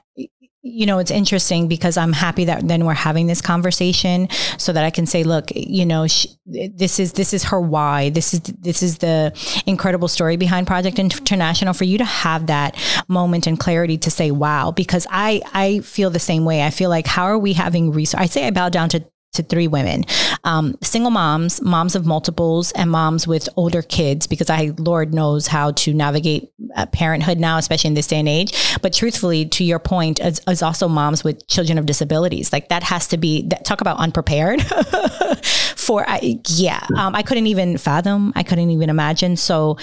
you 0.66 0.84
know, 0.84 0.98
it's 0.98 1.12
interesting 1.12 1.68
because 1.68 1.96
I'm 1.96 2.12
happy 2.12 2.44
that 2.46 2.66
then 2.66 2.84
we're 2.84 2.94
having 2.94 3.28
this 3.28 3.40
conversation 3.40 4.28
so 4.58 4.72
that 4.72 4.84
I 4.84 4.90
can 4.90 5.06
say, 5.06 5.22
look, 5.22 5.50
you 5.54 5.86
know, 5.86 6.08
she, 6.08 6.28
this 6.44 6.98
is 6.98 7.12
this 7.12 7.32
is 7.32 7.44
her 7.44 7.60
why. 7.60 8.10
This 8.10 8.34
is 8.34 8.40
this 8.40 8.82
is 8.82 8.98
the 8.98 9.32
incredible 9.66 10.08
story 10.08 10.36
behind 10.36 10.66
Project 10.66 10.98
International 10.98 11.72
for 11.72 11.84
you 11.84 11.98
to 11.98 12.04
have 12.04 12.46
that 12.48 12.76
moment 13.08 13.46
and 13.46 13.58
clarity 13.58 13.96
to 13.98 14.10
say, 14.10 14.32
wow, 14.32 14.72
because 14.72 15.06
I 15.08 15.40
I 15.54 15.80
feel 15.80 16.10
the 16.10 16.18
same 16.18 16.44
way. 16.44 16.64
I 16.64 16.70
feel 16.70 16.90
like 16.90 17.06
how 17.06 17.24
are 17.24 17.38
we 17.38 17.52
having 17.52 17.92
research? 17.92 18.20
I 18.20 18.26
say 18.26 18.46
I 18.46 18.50
bow 18.50 18.68
down 18.68 18.88
to 18.90 19.04
to 19.36 19.42
three 19.42 19.68
women 19.68 20.04
um, 20.44 20.76
single 20.82 21.10
moms, 21.10 21.60
moms 21.60 21.96
of 21.96 22.06
multiples, 22.06 22.72
and 22.72 22.90
moms 22.90 23.26
with 23.26 23.48
older 23.56 23.82
kids, 23.82 24.26
because 24.26 24.48
I, 24.48 24.72
Lord 24.78 25.12
knows 25.12 25.48
how 25.48 25.72
to 25.72 25.92
navigate 25.92 26.52
uh, 26.76 26.86
parenthood 26.86 27.38
now, 27.38 27.58
especially 27.58 27.88
in 27.88 27.94
this 27.94 28.06
day 28.06 28.20
and 28.20 28.28
age. 28.28 28.78
But 28.80 28.92
truthfully, 28.92 29.46
to 29.46 29.64
your 29.64 29.78
point, 29.78 30.20
as, 30.20 30.38
as 30.46 30.62
also 30.62 30.88
moms 30.88 31.24
with 31.24 31.46
children 31.48 31.78
of 31.78 31.86
disabilities. 31.86 32.52
Like 32.52 32.68
that 32.68 32.84
has 32.84 33.08
to 33.08 33.16
be, 33.16 33.48
that, 33.48 33.64
talk 33.64 33.80
about 33.80 33.98
unprepared 33.98 34.60
for, 35.86 36.04
I, 36.08 36.40
yeah, 36.48 36.84
um, 36.96 37.14
I 37.14 37.22
couldn't 37.22 37.46
even 37.46 37.78
fathom, 37.78 38.32
I 38.34 38.42
couldn't 38.42 38.70
even 38.70 38.90
imagine. 38.90 39.36
So, 39.36 39.78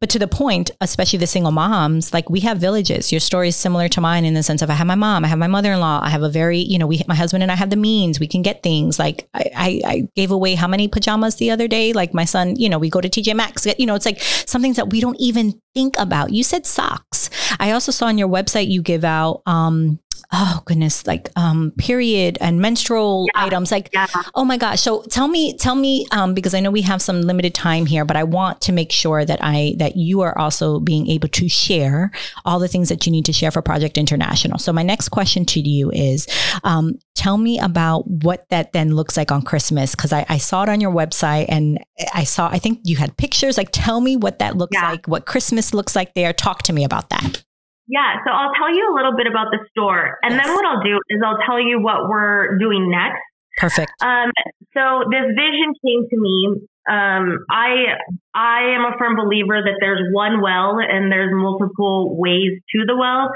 but 0.00 0.10
to 0.10 0.18
the 0.18 0.26
point, 0.26 0.72
especially 0.80 1.20
the 1.20 1.28
single 1.28 1.52
moms, 1.52 2.12
like 2.12 2.28
we 2.28 2.40
have 2.40 2.58
villages. 2.58 3.12
Your 3.12 3.20
story 3.20 3.48
is 3.48 3.56
similar 3.56 3.88
to 3.90 4.00
mine 4.00 4.24
in 4.24 4.34
the 4.34 4.42
sense 4.42 4.62
of 4.62 4.70
I 4.70 4.74
have 4.74 4.88
my 4.88 4.96
mom, 4.96 5.24
I 5.24 5.28
have 5.28 5.38
my 5.38 5.46
mother 5.46 5.72
in 5.72 5.78
law, 5.78 6.00
I 6.02 6.10
have 6.10 6.22
a 6.22 6.28
very, 6.28 6.58
you 6.58 6.76
know, 6.76 6.88
we, 6.88 7.02
my 7.06 7.14
husband 7.14 7.44
and 7.44 7.52
I 7.52 7.54
have 7.54 7.70
the 7.70 7.76
means, 7.76 8.18
we 8.18 8.26
can 8.26 8.42
get 8.42 8.64
things. 8.64 8.98
Like 8.98 9.28
I, 9.32 9.50
I, 9.54 9.80
I 9.84 10.08
gave 10.16 10.32
away 10.32 10.56
how 10.56 10.66
many 10.66 10.88
pajamas 10.88 11.36
the 11.36 11.52
other 11.52 11.68
day? 11.68 11.92
Like 11.92 12.12
my 12.12 12.24
son, 12.24 12.56
you 12.56 12.68
know, 12.68 12.78
we 12.78 12.90
go 12.90 13.00
to 13.00 13.08
TJ 13.08 13.36
Maxx, 13.36 13.64
you 13.78 13.86
know, 13.86 13.94
it's 13.94 14.06
like 14.06 14.20
some 14.20 14.60
things 14.60 14.74
that 14.74 14.90
we 14.90 15.00
don't 15.00 15.20
even 15.20 15.60
think 15.72 15.94
about. 15.98 16.32
You 16.32 16.42
said 16.42 16.66
socks. 16.66 17.30
I 17.60 17.70
also 17.70 17.92
saw 17.92 18.06
on 18.06 18.18
your 18.18 18.28
website 18.28 18.68
you 18.68 18.82
give 18.82 19.04
out, 19.04 19.42
um, 19.46 20.00
oh 20.32 20.62
goodness 20.66 21.06
like 21.06 21.30
um 21.36 21.72
period 21.78 22.36
and 22.40 22.60
menstrual 22.60 23.26
yeah. 23.34 23.44
items 23.44 23.72
like 23.72 23.88
yeah. 23.94 24.06
oh 24.34 24.44
my 24.44 24.58
gosh 24.58 24.80
so 24.80 25.02
tell 25.04 25.26
me 25.26 25.56
tell 25.56 25.74
me 25.74 26.06
um 26.12 26.34
because 26.34 26.52
i 26.52 26.60
know 26.60 26.70
we 26.70 26.82
have 26.82 27.00
some 27.00 27.22
limited 27.22 27.54
time 27.54 27.86
here 27.86 28.04
but 28.04 28.16
i 28.16 28.22
want 28.22 28.60
to 28.60 28.70
make 28.70 28.92
sure 28.92 29.24
that 29.24 29.38
i 29.42 29.74
that 29.78 29.96
you 29.96 30.20
are 30.20 30.36
also 30.38 30.80
being 30.80 31.06
able 31.08 31.28
to 31.28 31.48
share 31.48 32.10
all 32.44 32.58
the 32.58 32.68
things 32.68 32.90
that 32.90 33.06
you 33.06 33.12
need 33.12 33.24
to 33.24 33.32
share 33.32 33.50
for 33.50 33.62
project 33.62 33.96
international 33.96 34.58
so 34.58 34.70
my 34.70 34.82
next 34.82 35.08
question 35.08 35.46
to 35.46 35.60
you 35.60 35.90
is 35.92 36.26
um 36.62 36.98
tell 37.14 37.38
me 37.38 37.58
about 37.58 38.06
what 38.06 38.46
that 38.50 38.72
then 38.72 38.94
looks 38.94 39.16
like 39.16 39.32
on 39.32 39.40
christmas 39.40 39.94
because 39.94 40.12
I, 40.12 40.26
I, 40.28 40.38
saw 40.38 40.62
it 40.62 40.68
on 40.68 40.80
your 40.80 40.92
website 40.92 41.46
and 41.48 41.78
i 42.14 42.24
saw 42.24 42.48
i 42.48 42.58
think 42.58 42.80
you 42.84 42.96
had 42.96 43.16
pictures 43.16 43.56
like 43.56 43.70
tell 43.72 44.00
me 44.00 44.16
what 44.16 44.38
that 44.40 44.56
looks 44.56 44.74
yeah. 44.74 44.90
like 44.90 45.08
what 45.08 45.24
christmas 45.26 45.72
looks 45.72 45.96
like 45.96 46.14
there 46.14 46.32
talk 46.32 46.62
to 46.64 46.72
me 46.72 46.84
about 46.84 47.08
that 47.08 47.44
yeah, 47.88 48.20
so 48.24 48.30
I'll 48.30 48.52
tell 48.52 48.68
you 48.68 48.92
a 48.92 48.94
little 48.94 49.16
bit 49.16 49.26
about 49.26 49.48
the 49.50 49.58
store, 49.72 50.20
and 50.22 50.34
yes. 50.34 50.44
then 50.44 50.54
what 50.54 50.64
I'll 50.64 50.84
do 50.84 51.00
is 51.08 51.20
I'll 51.24 51.40
tell 51.48 51.58
you 51.58 51.80
what 51.80 52.08
we're 52.08 52.58
doing 52.58 52.90
next. 52.90 53.24
Perfect. 53.56 53.90
Um, 54.00 54.30
so 54.76 55.08
this 55.10 55.26
vision 55.34 55.74
came 55.82 56.04
to 56.08 56.16
me. 56.20 56.68
Um, 56.88 57.44
I 57.50 57.98
I 58.34 58.74
am 58.76 58.84
a 58.84 58.96
firm 58.98 59.16
believer 59.16 59.60
that 59.62 59.76
there's 59.80 60.02
one 60.12 60.40
well 60.40 60.78
and 60.80 61.12
there's 61.12 61.30
multiple 61.32 62.16
ways 62.18 62.60
to 62.74 62.84
the 62.86 62.96
well. 62.96 63.30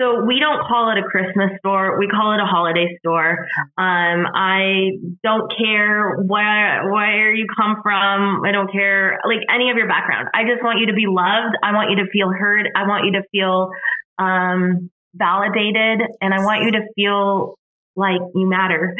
So 0.00 0.24
we 0.24 0.40
don't 0.40 0.66
call 0.66 0.90
it 0.90 0.98
a 0.98 1.02
Christmas 1.02 1.50
store. 1.58 1.98
We 1.98 2.08
call 2.08 2.32
it 2.32 2.40
a 2.40 2.46
holiday 2.46 2.88
store. 3.00 3.46
Um, 3.76 4.24
I 4.32 4.96
don't 5.22 5.52
care 5.56 6.16
where 6.24 6.90
where 6.90 7.34
you 7.34 7.46
come 7.54 7.76
from. 7.82 8.42
I 8.44 8.50
don't 8.50 8.72
care 8.72 9.20
like 9.26 9.40
any 9.52 9.70
of 9.70 9.76
your 9.76 9.88
background. 9.88 10.28
I 10.32 10.44
just 10.44 10.64
want 10.64 10.80
you 10.80 10.86
to 10.86 10.94
be 10.94 11.04
loved. 11.06 11.54
I 11.62 11.72
want 11.72 11.90
you 11.90 11.96
to 12.02 12.10
feel 12.10 12.30
heard. 12.30 12.66
I 12.74 12.88
want 12.88 13.04
you 13.04 13.12
to 13.20 13.22
feel 13.30 13.70
um, 14.18 14.90
validated, 15.14 16.00
and 16.22 16.32
I 16.32 16.44
want 16.44 16.64
you 16.64 16.72
to 16.72 16.86
feel 16.96 17.58
like 17.94 18.20
you 18.34 18.48
matter. 18.48 18.96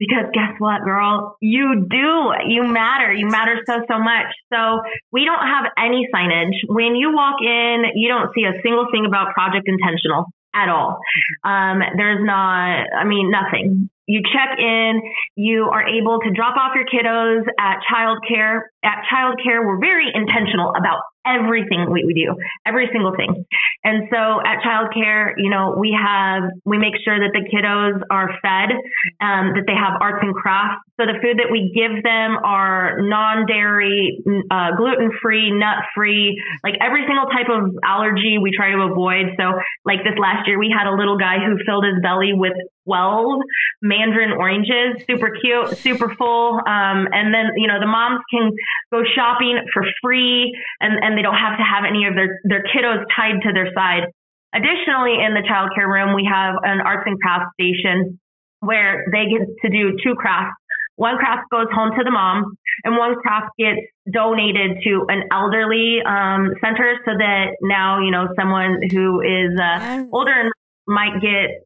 Because 0.00 0.32
guess 0.32 0.56
what, 0.58 0.82
girl? 0.82 1.36
You 1.40 1.86
do. 1.88 2.32
You 2.48 2.64
matter. 2.64 3.12
You 3.12 3.28
matter 3.28 3.60
so, 3.68 3.84
so 3.86 3.98
much. 3.98 4.32
So 4.52 4.80
we 5.12 5.26
don't 5.26 5.46
have 5.46 5.70
any 5.76 6.08
signage. 6.12 6.56
When 6.66 6.96
you 6.96 7.12
walk 7.12 7.36
in, 7.42 7.84
you 7.94 8.08
don't 8.08 8.32
see 8.34 8.44
a 8.44 8.56
single 8.62 8.86
thing 8.90 9.04
about 9.06 9.34
Project 9.34 9.68
Intentional 9.68 10.24
at 10.54 10.68
all. 10.68 10.98
Um, 11.44 11.80
there's 11.96 12.24
not, 12.24 12.86
I 12.96 13.04
mean, 13.04 13.30
nothing. 13.30 13.90
You 14.06 14.22
check 14.32 14.58
in, 14.58 15.02
you 15.36 15.70
are 15.70 15.86
able 15.86 16.18
to 16.18 16.30
drop 16.32 16.56
off 16.56 16.72
your 16.74 16.86
kiddos 16.86 17.44
at 17.60 17.78
childcare. 17.86 18.62
At 18.82 19.04
childcare, 19.12 19.64
we're 19.64 19.80
very 19.80 20.10
intentional 20.12 20.72
about 20.76 21.00
everything 21.26 21.86
we, 21.92 22.04
we 22.04 22.14
do, 22.14 22.34
every 22.66 22.88
single 22.92 23.14
thing. 23.14 23.44
And 23.84 24.08
so 24.10 24.40
at 24.40 24.64
childcare, 24.64 25.34
you 25.36 25.50
know, 25.50 25.76
we 25.78 25.92
have, 25.92 26.44
we 26.64 26.78
make 26.78 26.94
sure 27.04 27.18
that 27.18 27.32
the 27.32 27.44
kiddos 27.44 28.00
are 28.10 28.28
fed, 28.40 28.72
um, 29.20 29.52
that 29.52 29.64
they 29.66 29.76
have 29.76 30.00
arts 30.00 30.18
and 30.22 30.34
crafts. 30.34 30.80
So 30.98 31.06
the 31.06 31.16
food 31.20 31.40
that 31.40 31.48
we 31.52 31.72
give 31.72 32.02
them 32.02 32.36
are 32.44 33.00
non-dairy, 33.00 34.20
uh, 34.50 34.76
gluten-free, 34.76 35.52
nut-free, 35.52 36.40
like 36.64 36.74
every 36.80 37.04
single 37.06 37.26
type 37.26 37.48
of 37.48 37.72
allergy 37.84 38.36
we 38.40 38.52
try 38.52 38.72
to 38.72 38.88
avoid. 38.88 39.36
So 39.36 39.60
like 39.84 40.04
this 40.04 40.16
last 40.20 40.48
year, 40.48 40.58
we 40.58 40.72
had 40.72 40.88
a 40.88 40.94
little 40.96 41.16
guy 41.16 41.40
who 41.40 41.56
filled 41.64 41.84
his 41.84 42.00
belly 42.02 42.32
with 42.32 42.52
12 42.84 43.40
mandarin 43.82 44.32
oranges, 44.32 45.04
super 45.06 45.30
cute, 45.40 45.78
super 45.78 46.12
full. 46.16 46.60
Um, 46.60 47.08
and 47.12 47.32
then, 47.32 47.56
you 47.56 47.68
know, 47.68 47.78
the 47.80 47.86
moms 47.86 48.20
can 48.32 48.52
go 48.92 49.02
shopping 49.14 49.58
for 49.72 49.82
free 50.02 50.52
and, 50.80 50.98
and 51.02 51.16
they 51.16 51.22
don't 51.22 51.38
have 51.38 51.58
to 51.58 51.64
have 51.64 51.84
any 51.88 52.06
of 52.06 52.14
their, 52.14 52.40
their 52.44 52.64
kiddos 52.64 53.04
tied 53.14 53.42
to 53.42 53.52
their 53.52 53.72
side. 53.74 54.10
Additionally, 54.54 55.14
in 55.22 55.34
the 55.34 55.46
childcare 55.46 55.86
room, 55.86 56.14
we 56.14 56.28
have 56.30 56.56
an 56.62 56.80
arts 56.80 57.04
and 57.06 57.20
crafts 57.20 57.54
station 57.54 58.18
where 58.60 59.06
they 59.12 59.30
get 59.30 59.46
to 59.62 59.68
do 59.70 59.96
two 60.02 60.14
crafts. 60.14 60.54
One 60.96 61.16
craft 61.16 61.48
goes 61.50 61.66
home 61.72 61.92
to 61.96 62.04
the 62.04 62.10
mom, 62.10 62.56
and 62.84 62.96
one 62.96 63.14
craft 63.14 63.56
gets 63.58 63.80
donated 64.12 64.82
to 64.84 65.06
an 65.08 65.22
elderly 65.32 66.02
um, 66.04 66.52
center 66.60 66.98
so 67.06 67.12
that 67.16 67.56
now, 67.62 68.00
you 68.00 68.10
know, 68.10 68.28
someone 68.38 68.80
who 68.90 69.22
is 69.22 69.58
uh, 69.58 70.04
older 70.12 70.32
and 70.32 70.50
might 70.86 71.22
get 71.22 71.64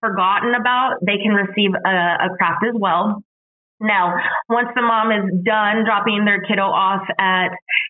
forgotten 0.00 0.54
about, 0.54 0.98
they 1.04 1.16
can 1.18 1.32
receive 1.32 1.70
a, 1.74 1.90
a 1.90 2.36
craft 2.36 2.64
as 2.68 2.74
well. 2.78 3.24
Now, 3.80 4.16
once 4.48 4.68
the 4.74 4.82
mom 4.82 5.12
is 5.12 5.44
done 5.44 5.84
dropping 5.84 6.24
their 6.24 6.40
kiddo 6.42 6.62
off 6.62 7.02
at 7.18 7.48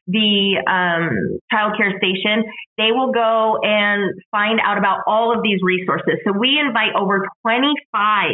the 0.08 0.58
um, 0.66 1.38
childcare 1.52 1.96
station, 1.98 2.42
they 2.76 2.90
will 2.90 3.12
go 3.12 3.58
and 3.62 4.12
find 4.30 4.58
out 4.62 4.78
about 4.78 5.00
all 5.06 5.36
of 5.36 5.42
these 5.42 5.60
resources. 5.62 6.18
So 6.26 6.32
we 6.32 6.58
invite 6.58 6.94
over 6.98 7.26
25 7.42 8.30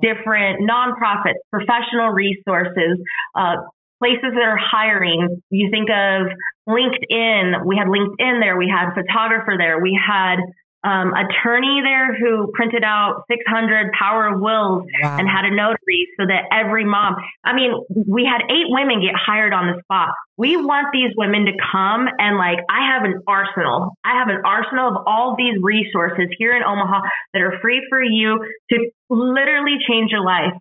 different 0.00 0.68
nonprofits, 0.68 1.40
professional 1.52 2.08
resources, 2.08 2.98
uh, 3.34 3.56
places 3.98 4.32
that 4.34 4.42
are 4.42 4.58
hiring. 4.58 5.42
You 5.50 5.68
think 5.70 5.88
of 5.90 6.32
LinkedIn. 6.68 7.66
We 7.66 7.76
had 7.76 7.88
LinkedIn 7.88 8.40
there. 8.40 8.56
We 8.56 8.68
had 8.68 8.94
photographer 8.94 9.54
there. 9.58 9.80
We 9.80 9.98
had 10.00 10.36
um, 10.84 11.14
attorney 11.14 11.80
there 11.82 12.14
who 12.14 12.52
printed 12.52 12.84
out 12.84 13.24
600 13.30 13.90
power 13.98 14.34
of 14.34 14.40
wills 14.40 14.84
wow. 15.02 15.16
and 15.18 15.26
had 15.26 15.46
a 15.46 15.54
notary 15.54 16.06
so 16.20 16.26
that 16.26 16.44
every 16.52 16.84
mom, 16.84 17.16
I 17.42 17.54
mean, 17.54 17.72
we 18.06 18.28
had 18.28 18.44
eight 18.52 18.68
women 18.68 19.00
get 19.00 19.14
hired 19.16 19.54
on 19.54 19.72
the 19.72 19.80
spot. 19.82 20.14
We 20.36 20.56
want 20.56 20.88
these 20.92 21.10
women 21.16 21.46
to 21.46 21.52
come 21.72 22.06
and 22.18 22.36
like, 22.36 22.58
I 22.68 22.92
have 22.92 23.04
an 23.04 23.22
arsenal. 23.26 23.96
I 24.04 24.18
have 24.18 24.28
an 24.28 24.42
arsenal 24.44 24.88
of 24.88 24.96
all 25.06 25.36
these 25.38 25.56
resources 25.62 26.28
here 26.38 26.54
in 26.54 26.62
Omaha 26.62 27.00
that 27.32 27.40
are 27.40 27.58
free 27.62 27.80
for 27.88 28.02
you 28.02 28.44
to 28.70 28.90
literally 29.08 29.78
change 29.88 30.10
your 30.10 30.24
life. 30.24 30.52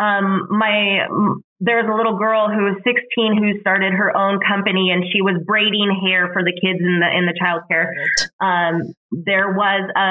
Um, 0.00 0.46
my 0.50 1.06
there's 1.60 1.90
a 1.90 1.94
little 1.94 2.16
girl 2.16 2.48
who 2.48 2.70
was 2.70 2.76
16 2.86 3.36
who 3.36 3.60
started 3.60 3.92
her 3.92 4.16
own 4.16 4.38
company 4.46 4.90
and 4.90 5.04
she 5.12 5.22
was 5.22 5.42
braiding 5.44 5.90
hair 6.06 6.30
for 6.32 6.44
the 6.44 6.52
kids 6.52 6.78
in 6.78 7.00
the 7.00 7.10
in 7.10 7.26
the 7.26 7.34
child 7.38 7.62
care. 7.68 7.92
Um, 8.40 8.94
there 9.10 9.56
was 9.56 9.82
a, 9.96 10.08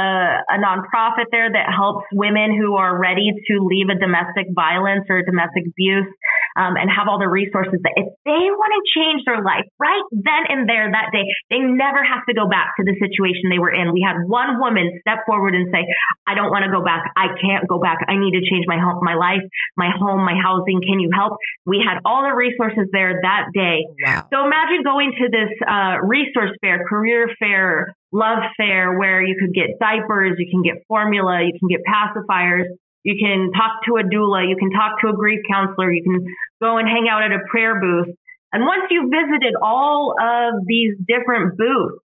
a 0.50 0.58
nonprofit 0.58 1.30
there 1.30 1.54
that 1.54 1.70
helps 1.70 2.10
women 2.14 2.58
who 2.58 2.76
are 2.76 2.98
ready 2.98 3.30
to 3.30 3.54
leave 3.62 3.94
a 3.94 3.98
domestic 3.98 4.50
violence 4.58 5.06
or 5.10 5.22
domestic 5.22 5.70
abuse 5.70 6.10
um, 6.58 6.74
and 6.74 6.90
have 6.90 7.06
all 7.06 7.22
the 7.22 7.30
resources 7.30 7.78
that 7.86 7.94
if 7.94 8.10
they 8.26 8.44
want 8.50 8.74
to 8.74 8.82
change 8.98 9.22
their 9.30 9.46
life 9.46 9.70
right 9.78 10.02
then 10.10 10.50
and 10.50 10.66
there 10.66 10.90
that 10.90 11.14
day, 11.14 11.30
they 11.54 11.62
never 11.62 12.02
have 12.02 12.26
to 12.26 12.34
go 12.34 12.50
back 12.50 12.74
to 12.82 12.84
the 12.84 12.98
situation 12.98 13.54
they 13.54 13.62
were 13.62 13.70
in. 13.70 13.94
We 13.94 14.02
had 14.02 14.18
one 14.26 14.58
woman 14.58 14.90
step 15.06 15.30
forward 15.30 15.54
and 15.54 15.70
say, 15.70 15.86
I 16.26 16.34
don't 16.34 16.50
want 16.50 16.66
to 16.66 16.74
go 16.74 16.82
back. 16.82 17.14
I 17.14 17.38
can't 17.38 17.70
go 17.70 17.78
back. 17.78 18.02
I 18.10 18.18
need 18.18 18.34
to 18.34 18.42
change 18.50 18.66
my 18.66 18.82
home, 18.82 18.98
my 19.06 19.14
life, 19.14 19.46
my 19.78 19.94
home, 19.94 20.26
my 20.26 20.34
housing. 20.34 20.82
Can 20.82 20.98
you 20.98 21.14
help? 21.14 21.38
We 21.70 21.86
had 21.86 22.02
all 22.02 22.26
the 22.26 22.34
resources 22.34 22.90
there 22.90 23.22
that 23.22 23.54
day. 23.54 23.86
Wow. 24.02 24.26
So 24.34 24.42
imagine 24.42 24.82
going 24.82 25.14
to 25.22 25.26
this 25.30 25.54
uh, 25.70 26.02
resource 26.02 26.58
fair, 26.66 26.82
career 26.90 27.30
fair, 27.38 27.94
love 28.12 28.40
fair, 28.56 28.98
where 28.98 29.22
you 29.26 29.36
could 29.40 29.54
get 29.54 29.80
diapers, 29.80 30.38
you 30.38 30.50
can 30.50 30.62
get 30.64 30.84
formula, 30.88 31.44
you 31.44 31.58
can 31.60 31.68
get 31.68 31.82
pacifiers, 31.86 32.66
you 33.08 33.16
can 33.18 33.52
talk 33.54 33.86
to 33.86 33.96
a 33.96 34.04
doula. 34.04 34.50
You 34.50 34.58
can 34.58 34.70
talk 34.70 35.00
to 35.00 35.08
a 35.08 35.14
grief 35.14 35.40
counselor. 35.50 35.90
You 35.94 36.04
can 36.04 36.28
go 36.62 36.78
and 36.78 36.86
hang 36.90 37.08
out 37.10 37.24
at 37.24 37.32
a 37.32 37.40
prayer 37.50 37.80
booth. 37.80 38.14
And 38.52 38.66
once 38.66 38.84
you've 38.90 39.10
visited 39.10 39.54
all 39.62 40.14
of 40.20 40.66
these 40.68 40.96
different 41.08 41.58
booths, 41.58 42.04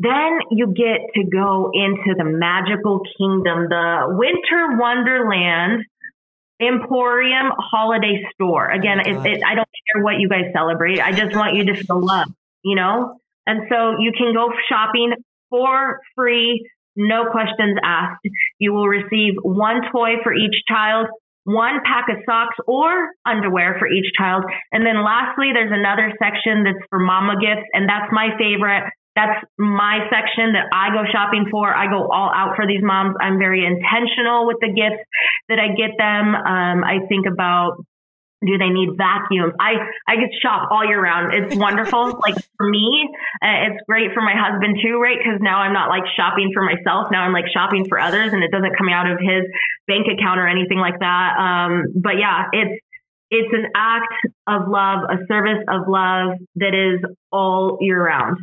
then 0.00 0.40
you 0.50 0.74
get 0.74 1.14
to 1.14 1.30
go 1.30 1.70
into 1.72 2.14
the 2.18 2.24
magical 2.24 3.02
kingdom, 3.18 3.68
the 3.68 4.06
winter 4.08 4.78
wonderland 4.80 5.84
emporium 6.60 7.52
holiday 7.56 8.26
store. 8.34 8.68
Again, 8.68 8.98
it, 9.00 9.14
it, 9.14 9.42
I 9.44 9.54
don't 9.54 9.68
care 9.92 10.02
what 10.02 10.18
you 10.18 10.28
guys 10.28 10.46
celebrate. 10.52 11.00
I 11.00 11.12
just 11.12 11.36
want 11.36 11.54
you 11.54 11.66
to 11.66 11.74
feel 11.74 12.04
love, 12.04 12.28
you 12.64 12.74
know? 12.74 13.20
And 13.46 13.62
so 13.70 13.96
you 13.98 14.12
can 14.16 14.34
go 14.34 14.50
shopping 14.68 15.14
for 15.50 16.00
free 16.14 16.64
no 16.96 17.30
questions 17.30 17.78
asked. 17.84 18.20
You 18.58 18.72
will 18.72 18.88
receive 18.88 19.34
one 19.42 19.82
toy 19.92 20.20
for 20.22 20.34
each 20.34 20.54
child, 20.68 21.06
one 21.44 21.80
pack 21.84 22.06
of 22.10 22.22
socks 22.26 22.56
or 22.66 23.10
underwear 23.24 23.76
for 23.78 23.88
each 23.88 24.12
child. 24.16 24.44
And 24.72 24.84
then 24.84 25.02
lastly, 25.04 25.50
there's 25.54 25.72
another 25.72 26.12
section 26.22 26.64
that's 26.64 26.84
for 26.90 26.98
mama 26.98 27.40
gifts, 27.40 27.66
and 27.72 27.88
that's 27.88 28.12
my 28.12 28.30
favorite. 28.38 28.90
That's 29.16 29.42
my 29.58 30.06
section 30.06 30.54
that 30.54 30.70
I 30.72 30.94
go 30.94 31.02
shopping 31.10 31.46
for. 31.50 31.66
I 31.66 31.90
go 31.90 32.08
all 32.08 32.30
out 32.32 32.54
for 32.54 32.66
these 32.66 32.82
moms. 32.82 33.16
I'm 33.20 33.38
very 33.38 33.66
intentional 33.66 34.46
with 34.46 34.58
the 34.60 34.70
gifts 34.70 35.02
that 35.48 35.58
I 35.58 35.74
get 35.74 35.98
them. 35.98 36.34
Um, 36.34 36.84
I 36.84 37.06
think 37.08 37.26
about 37.26 37.84
do 38.44 38.56
they 38.56 38.68
need 38.68 38.96
vacuums? 38.96 39.52
I, 39.60 39.76
I 40.08 40.16
get 40.16 40.30
shop 40.40 40.68
all 40.70 40.84
year 40.84 41.00
round. 41.00 41.32
It's 41.34 41.56
wonderful. 41.56 42.18
like 42.24 42.36
for 42.56 42.68
me, 42.68 43.08
uh, 43.42 43.68
it's 43.68 43.80
great 43.86 44.12
for 44.14 44.22
my 44.22 44.34
husband 44.34 44.78
too, 44.82 44.98
right? 45.00 45.18
Cause 45.18 45.40
now 45.40 45.58
I'm 45.58 45.72
not 45.72 45.88
like 45.88 46.04
shopping 46.16 46.50
for 46.54 46.62
myself. 46.62 47.12
Now 47.12 47.22
I'm 47.22 47.32
like 47.32 47.52
shopping 47.52 47.86
for 47.88 48.00
others 48.00 48.32
and 48.32 48.42
it 48.42 48.50
doesn't 48.50 48.76
come 48.76 48.88
out 48.88 49.10
of 49.10 49.18
his 49.20 49.44
bank 49.86 50.06
account 50.08 50.40
or 50.40 50.48
anything 50.48 50.78
like 50.78 50.98
that. 51.00 51.36
Um, 51.36 51.92
but 51.96 52.16
yeah, 52.18 52.48
it's, 52.52 52.80
it's 53.30 53.52
an 53.52 53.70
act 53.76 54.12
of 54.48 54.68
love, 54.68 55.04
a 55.08 55.24
service 55.28 55.62
of 55.68 55.82
love 55.86 56.38
that 56.56 56.74
is 56.74 57.00
all 57.30 57.78
year 57.80 58.04
round. 58.04 58.38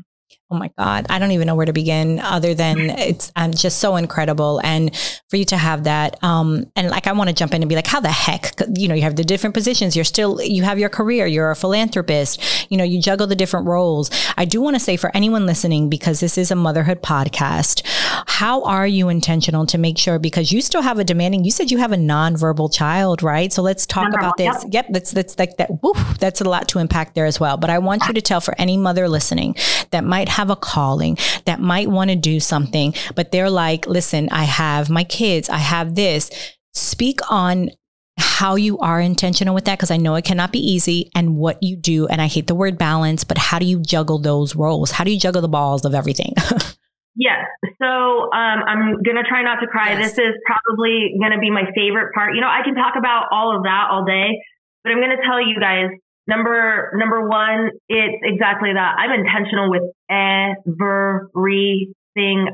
Oh 0.50 0.56
my 0.56 0.72
God. 0.78 1.08
I 1.10 1.20
don't 1.20 1.32
even 1.32 1.46
know 1.46 1.56
where 1.56 1.66
to 1.66 1.74
begin 1.74 2.20
other 2.20 2.54
than 2.54 2.90
it's 2.90 3.34
um, 3.36 3.52
just 3.52 3.80
so 3.80 3.98
incredible. 3.98 4.62
And 4.64 4.96
for 5.30 5.36
you 5.36 5.44
to 5.44 5.58
have 5.58 5.84
that, 5.84 6.24
um, 6.24 6.72
and 6.78 6.90
like 6.90 7.06
I 7.06 7.12
want 7.12 7.30
to 7.30 7.36
jump 7.36 7.54
in 7.54 7.62
and 7.62 7.68
be 7.68 7.76
like, 7.76 7.86
how 7.86 8.00
the 8.00 8.08
heck? 8.08 8.54
You 8.74 8.88
know, 8.88 8.96
you 8.96 9.02
have 9.02 9.18
the 9.18 9.26
different 9.26 9.54
positions. 9.54 9.94
You're 9.94 10.06
still, 10.06 10.42
you 10.42 10.64
have 10.64 10.80
your 10.80 10.88
career, 10.88 11.28
you're 11.28 11.52
a 11.52 11.56
philanthropist, 11.56 12.72
you 12.72 12.78
know, 12.78 12.86
you 12.86 13.02
juggle 13.02 13.28
the 13.28 13.36
different 13.36 13.68
roles. 13.68 14.10
I 14.38 14.46
do 14.46 14.62
want 14.62 14.78
to 14.78 14.80
say 14.80 14.96
for 14.96 15.12
anyone 15.14 15.46
listening, 15.46 15.90
because 15.90 16.22
this 16.22 16.38
is 16.38 16.50
a 16.50 16.56
motherhood 16.56 17.02
podcast, 17.02 17.82
how 18.26 18.64
are 18.64 18.88
you 18.88 19.10
intentional 19.10 19.66
to 19.66 19.78
make 19.78 19.98
sure, 19.98 20.18
because 20.18 20.54
you 20.54 20.62
still 20.62 20.82
have 20.82 20.98
a 20.98 21.04
demanding, 21.04 21.44
you 21.44 21.52
said 21.52 21.72
you 21.72 21.78
have 21.80 21.92
a 21.92 21.98
nonverbal 21.98 22.74
child, 22.74 23.22
right? 23.22 23.52
So 23.52 23.62
let's 23.62 23.86
talk 23.86 24.14
about 24.14 24.38
this. 24.38 24.64
Yep. 24.64 24.74
yep. 24.74 24.86
That's, 24.92 25.12
that's 25.12 25.38
like 25.38 25.58
that. 25.58 25.84
Woo, 25.84 25.94
that's 26.22 26.40
a 26.40 26.46
lot 26.46 26.70
to 26.70 26.80
impact 26.80 27.16
there 27.16 27.26
as 27.26 27.38
well. 27.38 27.58
But 27.58 27.70
I 27.70 27.80
want 27.80 28.08
you 28.08 28.14
to 28.14 28.22
tell 28.22 28.40
for 28.40 28.56
any 28.58 28.78
mother 28.78 29.10
listening 29.10 29.56
that 29.92 30.06
might 30.06 30.30
have 30.38 30.50
a 30.52 30.56
calling, 30.56 31.18
that 31.46 31.60
might 31.60 31.90
want 31.90 32.12
to 32.12 32.16
do 32.16 32.40
something, 32.40 32.94
but 33.16 33.32
they're 33.32 33.50
like, 33.50 33.88
listen, 33.88 34.30
I 34.32 34.44
have 34.44 34.90
my 34.90 35.04
kids, 35.04 35.50
I 35.50 35.58
have 35.58 35.96
this. 35.96 36.30
Speak 36.74 37.20
on 37.32 37.72
how 38.20 38.56
you 38.56 38.78
are 38.80 39.02
intentional 39.02 39.54
with 39.54 39.66
that 39.66 39.78
because 39.78 39.92
I 39.92 39.98
know 39.98 40.16
it 40.16 40.26
cannot 40.26 40.52
be 40.52 40.60
easy 40.60 41.10
and 41.16 41.36
what 41.36 41.62
you 41.62 41.76
do. 41.76 42.08
And 42.08 42.22
I 42.22 42.28
hate 42.28 42.48
the 42.48 42.56
word 42.56 42.78
balance, 42.78 43.24
but 43.24 43.38
how 43.38 43.60
do 43.60 43.66
you 43.66 43.80
juggle 43.82 44.20
those 44.20 44.56
roles? 44.56 44.92
How 44.92 45.04
do 45.04 45.12
you 45.12 45.20
juggle 45.20 45.42
the 45.42 45.48
balls 45.48 45.86
of 45.86 45.94
everything? 45.94 46.34
yes. 47.16 47.46
So 47.82 47.86
um, 47.86 48.60
I'm 48.66 49.02
going 49.02 49.18
to 49.18 49.26
try 49.28 49.42
not 49.44 49.60
to 49.62 49.68
cry. 49.68 49.92
Yes. 49.92 50.16
This 50.16 50.20
is 50.20 50.34
probably 50.46 51.14
going 51.20 51.34
to 51.34 51.40
be 51.40 51.50
my 51.50 51.66
favorite 51.76 52.14
part. 52.14 52.36
You 52.36 52.42
know, 52.42 52.50
I 52.50 52.62
can 52.64 52.76
talk 52.76 52.94
about 52.98 53.26
all 53.32 53.56
of 53.56 53.64
that 53.64 53.88
all 53.90 54.06
day, 54.06 54.38
but 54.84 54.94
I'm 54.94 55.00
going 55.00 55.16
to 55.18 55.24
tell 55.26 55.42
you 55.42 55.60
guys 55.60 55.90
Number 56.28 56.92
number 56.96 57.28
one, 57.28 57.72
it's 57.88 58.22
exactly 58.24 58.74
that. 58.74 58.96
I'm 59.00 59.12
intentional 59.18 59.72
with 59.72 59.84
everything 60.12 61.88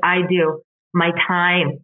I 0.04 0.22
do. 0.30 0.62
My 0.94 1.10
time. 1.28 1.84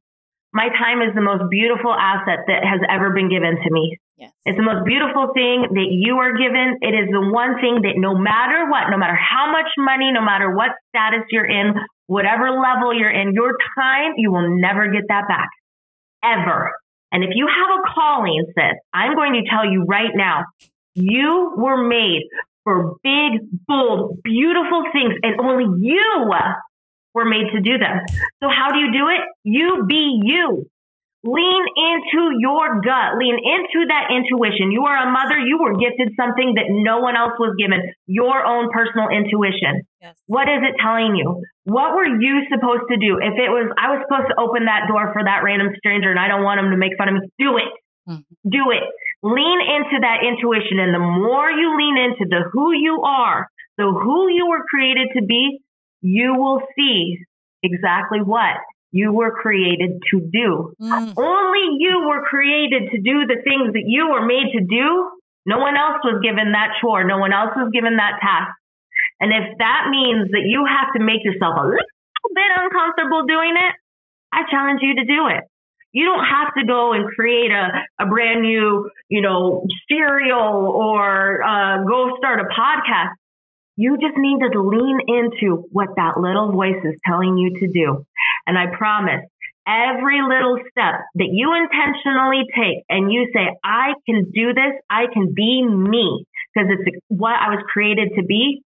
My 0.53 0.69
time 0.69 1.01
is 1.01 1.13
the 1.13 1.21
most 1.21 1.49
beautiful 1.49 1.93
asset 1.93 2.45
that 2.47 2.63
has 2.63 2.81
ever 2.89 3.09
been 3.11 3.29
given 3.29 3.57
to 3.57 3.69
me. 3.71 3.97
Yes. 4.17 4.31
It's 4.45 4.57
the 4.57 4.63
most 4.63 4.85
beautiful 4.85 5.31
thing 5.33 5.65
that 5.71 5.89
you 5.89 6.17
are 6.17 6.33
given. 6.37 6.77
It 6.81 6.93
is 6.93 7.09
the 7.09 7.21
one 7.21 7.61
thing 7.61 7.81
that 7.87 7.97
no 7.97 8.13
matter 8.13 8.69
what, 8.69 8.89
no 8.89 8.97
matter 8.97 9.17
how 9.17 9.51
much 9.51 9.69
money, 9.77 10.11
no 10.11 10.21
matter 10.21 10.53
what 10.53 10.75
status 10.89 11.25
you're 11.31 11.47
in, 11.47 11.73
whatever 12.05 12.49
level 12.51 12.93
you're 12.93 13.13
in, 13.13 13.33
your 13.33 13.55
time, 13.77 14.13
you 14.17 14.31
will 14.31 14.59
never 14.59 14.91
get 14.91 15.07
that 15.07 15.27
back. 15.27 15.49
Ever. 16.21 16.73
And 17.11 17.23
if 17.23 17.31
you 17.33 17.47
have 17.47 17.69
a 17.79 17.81
calling, 17.93 18.45
sis, 18.53 18.77
I'm 18.93 19.15
going 19.15 19.33
to 19.33 19.49
tell 19.49 19.65
you 19.65 19.85
right 19.87 20.11
now, 20.13 20.45
you 20.99 21.53
were 21.57 21.87
made 21.87 22.23
for 22.63 22.95
big, 23.03 23.41
bold, 23.67 24.19
beautiful 24.23 24.83
things, 24.91 25.15
and 25.23 25.39
only 25.39 25.65
you 25.81 26.29
were 27.13 27.25
made 27.25 27.51
to 27.55 27.61
do 27.61 27.77
them. 27.77 28.03
So, 28.43 28.49
how 28.49 28.71
do 28.71 28.79
you 28.79 28.91
do 28.91 29.07
it? 29.07 29.21
You 29.43 29.85
be 29.87 30.21
you. 30.23 30.65
Lean 31.21 31.65
into 31.75 32.31
your 32.39 32.79
gut. 32.79 33.19
Lean 33.19 33.35
into 33.35 33.91
that 33.91 34.07
intuition. 34.07 34.71
You 34.71 34.87
are 34.87 35.03
a 35.03 35.11
mother. 35.11 35.35
You 35.35 35.59
were 35.59 35.75
gifted 35.75 36.15
something 36.15 36.55
that 36.55 36.71
no 36.71 37.03
one 37.03 37.17
else 37.19 37.35
was 37.35 37.59
given. 37.59 37.91
Your 38.07 38.39
own 38.45 38.71
personal 38.71 39.11
intuition. 39.11 39.83
Yes. 39.99 40.15
What 40.27 40.47
is 40.47 40.63
it 40.63 40.79
telling 40.79 41.19
you? 41.19 41.43
What 41.65 41.91
were 41.91 42.07
you 42.07 42.47
supposed 42.47 42.87
to 42.87 42.95
do? 42.95 43.19
If 43.19 43.35
it 43.35 43.51
was, 43.51 43.67
I 43.75 43.91
was 43.91 43.99
supposed 44.07 44.31
to 44.31 44.39
open 44.39 44.71
that 44.71 44.87
door 44.87 45.11
for 45.11 45.19
that 45.19 45.43
random 45.43 45.75
stranger 45.75 46.07
and 46.07 46.19
I 46.19 46.31
don't 46.31 46.47
want 46.47 46.63
him 46.63 46.71
to 46.71 46.79
make 46.79 46.95
fun 46.95 47.11
of 47.11 47.19
me, 47.19 47.27
do 47.35 47.59
it. 47.59 47.67
Mm-hmm. 48.09 48.49
Do 48.49 48.71
it 48.71 48.83
lean 49.23 49.59
into 49.61 49.99
that 50.01 50.23
intuition. 50.23 50.79
And 50.79 50.93
the 50.93 50.99
more 50.99 51.49
you 51.51 51.75
lean 51.77 51.97
into 51.97 52.25
the 52.29 52.49
who 52.51 52.71
you 52.71 53.01
are, 53.03 53.47
the 53.77 53.83
who 53.83 54.29
you 54.29 54.47
were 54.47 54.63
created 54.69 55.09
to 55.15 55.25
be, 55.25 55.59
you 56.01 56.35
will 56.35 56.61
see 56.75 57.19
exactly 57.63 58.19
what 58.19 58.55
you 58.91 59.11
were 59.11 59.31
created 59.31 60.01
to 60.09 60.19
do. 60.19 60.73
Mm. 60.81 61.13
Only 61.17 61.77
you 61.77 62.07
were 62.07 62.23
created 62.23 62.89
to 62.91 62.97
do 62.97 63.27
the 63.27 63.37
things 63.43 63.73
that 63.73 63.85
you 63.85 64.09
were 64.09 64.25
made 64.25 64.51
to 64.53 64.61
do. 64.61 65.11
No 65.45 65.59
one 65.59 65.77
else 65.77 66.01
was 66.03 66.21
given 66.23 66.53
that 66.53 66.79
chore. 66.81 67.03
No 67.03 67.17
one 67.17 67.33
else 67.33 67.51
was 67.55 67.69
given 67.71 67.97
that 67.97 68.19
task. 68.21 68.55
And 69.19 69.31
if 69.31 69.57
that 69.59 69.87
means 69.91 70.31
that 70.31 70.47
you 70.47 70.65
have 70.65 70.93
to 70.95 71.03
make 71.03 71.23
yourself 71.23 71.55
a 71.59 71.67
little 71.67 72.31
bit 72.33 72.51
uncomfortable 72.55 73.27
doing 73.27 73.53
it, 73.55 73.75
I 74.31 74.43
challenge 74.49 74.79
you 74.81 74.95
to 74.95 75.05
do 75.05 75.27
it. 75.27 75.43
You 75.91 76.05
don't 76.05 76.23
have 76.25 76.53
to 76.57 76.65
go 76.65 76.93
and 76.93 77.07
create 77.07 77.51
a, 77.51 78.03
a 78.03 78.05
brand 78.05 78.41
new, 78.41 78.89
you 79.09 79.21
know, 79.21 79.65
serial 79.89 80.67
or 80.67 81.41
uh, 81.41 81.83
go 81.83 82.15
start 82.17 82.39
a 82.39 82.43
podcast. 82.43 83.13
You 83.75 83.97
just 83.97 84.17
need 84.17 84.39
to 84.39 84.61
lean 84.61 84.99
into 85.07 85.67
what 85.71 85.89
that 85.95 86.19
little 86.19 86.51
voice 86.51 86.83
is 86.83 86.99
telling 87.05 87.37
you 87.37 87.59
to 87.59 87.67
do. 87.71 88.05
And 88.45 88.57
I 88.57 88.75
promise 88.75 89.25
every 89.67 90.21
little 90.21 90.57
step 90.71 91.01
that 91.15 91.29
you 91.31 91.53
intentionally 91.55 92.43
take 92.55 92.83
and 92.89 93.11
you 93.11 93.29
say, 93.33 93.55
I 93.63 93.93
can 94.05 94.31
do 94.31 94.53
this, 94.53 94.73
I 94.89 95.05
can 95.13 95.33
be 95.33 95.63
me, 95.65 96.25
because 96.53 96.69
it's 96.71 96.97
what 97.07 97.33
I 97.33 97.49
was 97.49 97.63
created 97.71 98.09
to 98.15 98.23
be, 98.23 98.63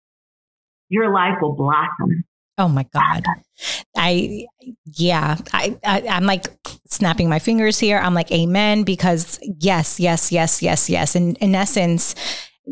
your 0.89 1.11
life 1.13 1.37
will 1.41 1.55
blossom. 1.55 2.23
Oh 2.57 2.67
my 2.67 2.85
God. 2.93 3.23
I, 3.97 4.45
yeah, 4.85 5.37
I, 5.53 5.77
I, 5.83 6.01
am 6.01 6.25
like 6.25 6.47
snapping 6.87 7.29
my 7.29 7.39
fingers 7.39 7.79
here. 7.79 7.97
I'm 7.97 8.13
like, 8.13 8.31
amen, 8.31 8.83
because 8.83 9.39
yes, 9.59 9.99
yes, 9.99 10.31
yes, 10.31 10.61
yes, 10.61 10.89
yes. 10.89 11.15
And 11.15 11.37
in 11.37 11.55
essence, 11.55 12.15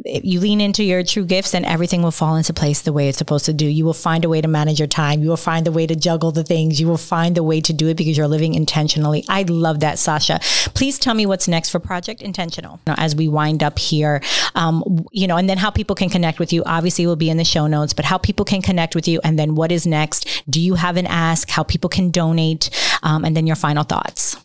you 0.03 0.39
lean 0.39 0.60
into 0.60 0.84
your 0.84 1.03
true 1.03 1.25
gifts 1.25 1.53
and 1.53 1.65
everything 1.65 2.01
will 2.01 2.12
fall 2.12 2.36
into 2.36 2.53
place 2.53 2.81
the 2.81 2.91
way 2.91 3.08
it's 3.08 3.17
supposed 3.17 3.45
to 3.45 3.53
do. 3.53 3.65
You 3.65 3.86
will 3.86 3.93
find 3.93 4.25
a 4.25 4.29
way 4.29 4.41
to 4.41 4.47
manage 4.47 4.79
your 4.79 4.88
time. 4.88 5.21
You 5.21 5.29
will 5.29 5.38
find 5.38 5.67
a 5.67 5.71
way 5.71 5.88
to 5.88 5.95
juggle 5.95 6.31
the 6.31 6.43
things. 6.43 6.79
You 6.79 6.88
will 6.88 6.97
find 6.97 7.36
the 7.36 7.43
way 7.43 7.62
to 7.62 7.71
do 7.71 7.88
it 7.88 7.95
because 7.95 8.17
you're 8.17 8.27
living 8.27 8.55
intentionally. 8.55 9.23
I 9.29 9.43
love 9.43 9.79
that, 9.79 9.97
Sasha. 9.97 10.39
Please 10.73 10.99
tell 10.99 11.13
me 11.13 11.25
what's 11.25 11.47
next 11.47 11.69
for 11.69 11.79
Project 11.79 12.21
Intentional 12.21 12.79
as 12.88 13.15
we 13.15 13.27
wind 13.27 13.63
up 13.63 13.79
here. 13.79 14.21
Um, 14.53 15.05
you 15.12 15.27
know, 15.27 15.38
and 15.38 15.49
then 15.49 15.58
how 15.58 15.69
people 15.69 15.95
can 15.95 16.10
connect 16.10 16.39
with 16.39 16.51
you. 16.51 16.63
Obviously, 16.65 17.05
will 17.08 17.15
be 17.15 17.29
in 17.29 17.38
the 17.38 17.45
show 17.45 17.67
notes, 17.67 17.93
but 17.93 18.05
how 18.05 18.17
people 18.17 18.45
can 18.45 18.62
connect 18.62 18.95
with 18.95 19.08
you, 19.08 19.21
and 19.23 19.39
then 19.39 19.55
what 19.55 19.71
is 19.71 19.88
next? 19.88 20.43
Do 20.49 20.60
you 20.60 20.75
have 20.75 20.97
an 20.97 21.08
ask? 21.08 21.49
How 21.49 21.63
people 21.63 21.89
can 21.89 22.12
donate, 22.12 22.69
um, 23.03 23.23
and 23.23 23.36
then 23.36 23.47
your 23.47 23.55
final 23.55 23.84
thoughts. 23.84 24.44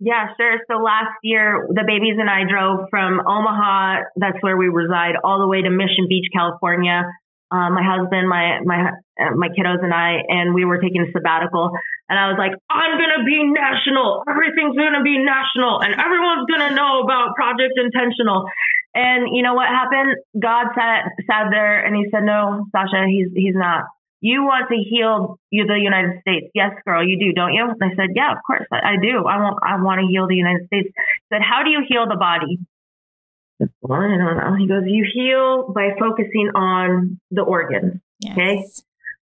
Yeah, 0.00 0.32
sure. 0.40 0.56
So 0.64 0.80
last 0.80 1.12
year, 1.22 1.68
the 1.68 1.84
babies 1.86 2.16
and 2.16 2.28
I 2.28 2.48
drove 2.48 2.88
from 2.88 3.20
Omaha, 3.20 4.08
that's 4.16 4.40
where 4.40 4.56
we 4.56 4.72
reside, 4.72 5.20
all 5.22 5.38
the 5.38 5.46
way 5.46 5.60
to 5.60 5.68
Mission 5.68 6.08
Beach, 6.08 6.24
California. 6.32 7.04
Uh, 7.52 7.68
my 7.68 7.82
husband, 7.82 8.24
my 8.30 8.62
my 8.64 8.94
uh, 9.20 9.34
my 9.34 9.50
kiddos, 9.52 9.82
and 9.82 9.92
I, 9.92 10.22
and 10.24 10.54
we 10.54 10.64
were 10.64 10.78
taking 10.78 11.02
a 11.02 11.10
sabbatical. 11.12 11.74
And 12.08 12.16
I 12.16 12.30
was 12.30 12.38
like, 12.38 12.54
I'm 12.70 12.96
gonna 12.96 13.26
be 13.26 13.42
national. 13.44 14.22
Everything's 14.24 14.78
gonna 14.78 15.02
be 15.02 15.18
national, 15.18 15.82
and 15.82 15.92
everyone's 15.92 16.46
gonna 16.48 16.72
know 16.78 17.02
about 17.02 17.34
Project 17.34 17.74
Intentional. 17.76 18.46
And 18.94 19.34
you 19.34 19.42
know 19.42 19.52
what 19.54 19.68
happened? 19.68 20.16
God 20.38 20.72
sat 20.78 21.10
sat 21.28 21.50
there, 21.50 21.84
and 21.84 21.92
he 21.94 22.06
said, 22.08 22.22
No, 22.22 22.64
Sasha, 22.72 23.04
he's 23.10 23.28
he's 23.34 23.58
not 23.58 23.84
you 24.20 24.42
want 24.42 24.68
to 24.68 24.76
heal 24.76 25.38
the 25.50 25.80
United 25.80 26.20
States. 26.20 26.50
Yes, 26.54 26.72
girl, 26.84 27.06
you 27.06 27.18
do, 27.18 27.32
don't 27.32 27.52
you? 27.52 27.64
And 27.64 27.82
I 27.82 27.94
said, 27.96 28.10
yeah, 28.14 28.32
of 28.32 28.38
course, 28.46 28.66
I, 28.70 28.92
I 28.92 28.96
do. 29.00 29.24
I 29.26 29.40
want, 29.40 29.58
I 29.64 29.82
want 29.82 30.00
to 30.00 30.06
heal 30.06 30.28
the 30.28 30.36
United 30.36 30.66
States. 30.66 30.88
I 30.96 31.36
said, 31.36 31.42
how 31.42 31.62
do 31.64 31.70
you 31.70 31.82
heal 31.88 32.06
the 32.08 32.16
body? 32.16 32.58
Well, 33.82 34.00
I 34.00 34.16
don't 34.16 34.36
know. 34.36 34.56
He 34.56 34.68
goes, 34.68 34.84
you 34.86 35.04
heal 35.12 35.72
by 35.72 35.90
focusing 35.98 36.50
on 36.54 37.20
the 37.30 37.42
organs. 37.42 38.00
Yes. 38.20 38.32
Okay. 38.32 38.64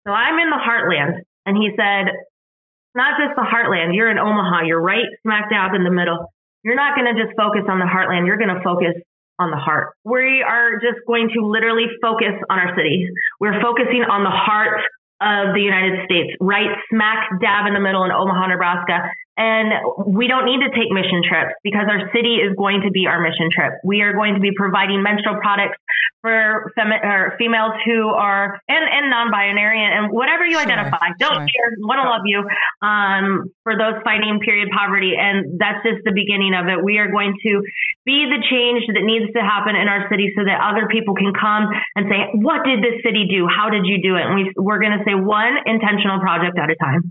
So 0.07 0.11
I'm 0.11 0.39
in 0.39 0.49
the 0.49 0.59
heartland. 0.59 1.23
And 1.45 1.57
he 1.57 1.69
said, 1.75 2.11
not 2.95 3.19
just 3.19 3.35
the 3.35 3.43
heartland. 3.43 3.95
You're 3.95 4.11
in 4.11 4.19
Omaha. 4.19 4.63
You're 4.67 4.81
right 4.81 5.05
smack 5.23 5.49
dab 5.49 5.73
in 5.73 5.83
the 5.83 5.91
middle. 5.91 6.31
You're 6.63 6.75
not 6.75 6.95
going 6.95 7.13
to 7.13 7.21
just 7.21 7.35
focus 7.35 7.63
on 7.67 7.79
the 7.79 7.85
heartland. 7.85 8.27
You're 8.27 8.37
going 8.37 8.53
to 8.55 8.61
focus 8.63 8.93
on 9.41 9.49
the 9.49 9.57
heart. 9.57 9.97
We 10.05 10.45
are 10.45 10.77
just 10.77 11.01
going 11.07 11.29
to 11.33 11.41
literally 11.41 11.89
focus 12.01 12.37
on 12.49 12.59
our 12.61 12.77
city. 12.77 13.09
We're 13.39 13.57
focusing 13.57 14.05
on 14.05 14.21
the 14.21 14.29
heart 14.29 14.85
of 15.21 15.53
the 15.53 15.61
United 15.61 16.05
States, 16.05 16.37
right 16.39 16.69
smack 16.89 17.29
dab 17.41 17.65
in 17.65 17.73
the 17.73 17.79
middle 17.81 18.05
in 18.05 18.11
Omaha, 18.11 18.47
Nebraska. 18.53 19.09
And 19.41 19.73
we 20.05 20.29
don't 20.29 20.45
need 20.45 20.61
to 20.61 20.69
take 20.69 20.93
mission 20.93 21.25
trips 21.25 21.57
because 21.65 21.89
our 21.89 22.13
city 22.13 22.37
is 22.37 22.53
going 22.53 22.85
to 22.85 22.93
be 22.93 23.09
our 23.09 23.17
mission 23.25 23.49
trip. 23.49 23.81
We 23.81 24.05
are 24.05 24.13
going 24.13 24.37
to 24.37 24.39
be 24.39 24.53
providing 24.53 25.01
menstrual 25.01 25.41
products 25.41 25.81
for 26.21 26.69
femi- 26.77 27.01
or 27.01 27.33
females 27.41 27.73
who 27.81 28.13
are 28.13 28.61
and, 28.69 28.85
and 28.85 29.09
non-binary 29.09 29.81
and 29.81 30.13
whatever 30.13 30.45
you 30.45 30.61
sure, 30.61 30.69
identify. 30.69 31.09
Don't 31.17 31.41
sure. 31.41 31.49
care. 31.49 31.67
Want 31.81 31.97
to 31.97 32.07
love 32.13 32.25
you. 32.29 32.45
Um, 32.85 33.49
for 33.65 33.73
those 33.73 33.97
fighting 34.05 34.37
period 34.45 34.69
poverty, 34.69 35.17
and 35.17 35.57
that's 35.57 35.81
just 35.81 36.05
the 36.05 36.13
beginning 36.13 36.53
of 36.53 36.69
it. 36.69 36.77
We 36.77 37.01
are 37.01 37.09
going 37.09 37.33
to 37.33 37.65
be 38.05 38.29
the 38.29 38.45
change 38.45 38.85
that 38.93 39.01
needs 39.01 39.33
to 39.33 39.41
happen 39.41 39.73
in 39.73 39.89
our 39.89 40.05
city 40.13 40.29
so 40.37 40.45
that 40.45 40.61
other 40.61 40.85
people 40.85 41.17
can 41.17 41.33
come 41.33 41.65
and 41.97 42.05
say, 42.05 42.29
"What 42.37 42.61
did 42.61 42.85
this 42.85 43.01
city 43.01 43.25
do? 43.25 43.49
How 43.49 43.73
did 43.73 43.89
you 43.89 44.05
do 44.05 44.21
it?" 44.21 44.29
And 44.29 44.37
we, 44.37 44.53
we're 44.53 44.77
going 44.77 44.93
to 44.93 45.01
say 45.01 45.17
one 45.17 45.65
intentional 45.65 46.21
project 46.21 46.61
at 46.61 46.69
a 46.69 46.77
time. 46.77 47.09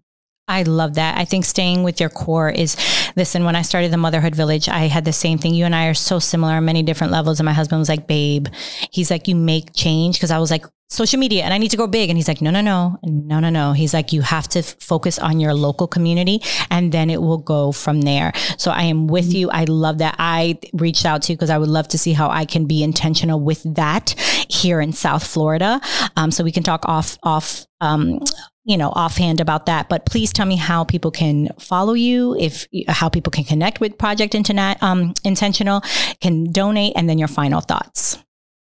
I 0.51 0.63
love 0.65 0.95
that. 0.95 1.17
I 1.17 1.25
think 1.25 1.45
staying 1.45 1.83
with 1.83 2.01
your 2.01 2.11
core 2.11 2.51
is 2.51 2.77
listen, 3.17 3.45
when 3.45 3.57
I 3.57 3.63
started 3.63 3.93
the 3.93 3.97
motherhood 3.97 4.35
village, 4.35 4.69
I 4.69 4.89
had 4.89 5.05
the 5.05 5.13
same 5.13 5.39
thing. 5.39 5.55
You 5.55 5.65
and 5.65 5.75
I 5.75 5.87
are 5.87 5.95
so 5.95 6.19
similar 6.19 6.55
on 6.55 6.65
many 6.65 6.83
different 6.83 7.13
levels. 7.13 7.39
And 7.41 7.45
my 7.45 7.53
husband 7.53 7.79
was 7.79 7.89
like, 7.89 8.07
babe, 8.07 8.49
he's 8.91 9.11
like, 9.11 9.29
you 9.29 9.37
make 9.37 9.75
change. 9.75 10.21
Cause 10.21 10.31
I 10.31 10.39
was 10.39 10.51
like, 10.51 10.65
social 10.91 11.21
media 11.21 11.45
and 11.45 11.55
I 11.55 11.59
need 11.59 11.71
to 11.71 11.77
go 11.77 11.87
big. 11.87 12.11
And 12.11 12.19
he's 12.19 12.27
like, 12.27 12.43
no, 12.43 12.51
no, 12.51 12.61
no, 12.61 12.99
no, 13.05 13.39
no, 13.39 13.49
no. 13.49 13.73
He's 13.73 13.95
like, 13.95 14.13
you 14.13 14.23
have 14.23 14.49
to 14.49 14.59
f- 14.59 14.75
focus 14.81 15.21
on 15.21 15.39
your 15.39 15.55
local 15.55 15.87
community 15.87 16.41
and 16.69 16.91
then 16.91 17.11
it 17.11 17.23
will 17.23 17.39
go 17.39 17.71
from 17.71 18.01
there. 18.01 18.33
So 18.59 18.73
I 18.73 18.83
am 18.83 19.07
with 19.07 19.33
you. 19.33 19.51
I 19.51 19.65
love 19.65 19.99
that. 19.99 20.17
I 20.19 20.59
reached 20.73 21.07
out 21.07 21.23
to 21.23 21.33
you 21.33 21.37
because 21.37 21.51
I 21.51 21.59
would 21.59 21.69
love 21.69 21.87
to 21.89 21.99
see 21.99 22.13
how 22.13 22.29
I 22.29 22.45
can 22.45 22.67
be 22.67 22.83
intentional 22.83 23.41
with 23.41 23.63
that 23.75 24.15
here 24.49 24.81
in 24.81 24.93
South 24.93 25.25
Florida. 25.25 25.81
Um, 26.17 26.33
so 26.33 26.43
we 26.43 26.53
can 26.53 26.65
talk 26.65 26.85
off, 26.87 27.19
off, 27.23 27.67
um, 27.81 28.19
you 28.65 28.77
know, 28.77 28.91
offhand 28.95 29.41
about 29.41 29.67
that, 29.67 29.89
but 29.89 30.05
please 30.07 30.33
tell 30.33 30.47
me 30.47 30.57
how 30.57 30.85
people 30.85 31.11
can 31.11 31.49
follow 31.59 31.95
you, 31.95 32.37
if 32.39 32.67
how 32.89 33.09
people 33.09 33.31
can 33.31 33.45
connect 33.45 33.81
with 33.81 33.97
Project 33.97 34.35
Internet, 34.35 34.83
um, 34.83 35.15
Intentional, 35.25 35.83
can 36.21 36.45
donate, 36.45 36.93
and 36.95 37.09
then 37.09 37.19
your 37.19 37.29
final 37.29 37.61
thoughts. 37.61 38.19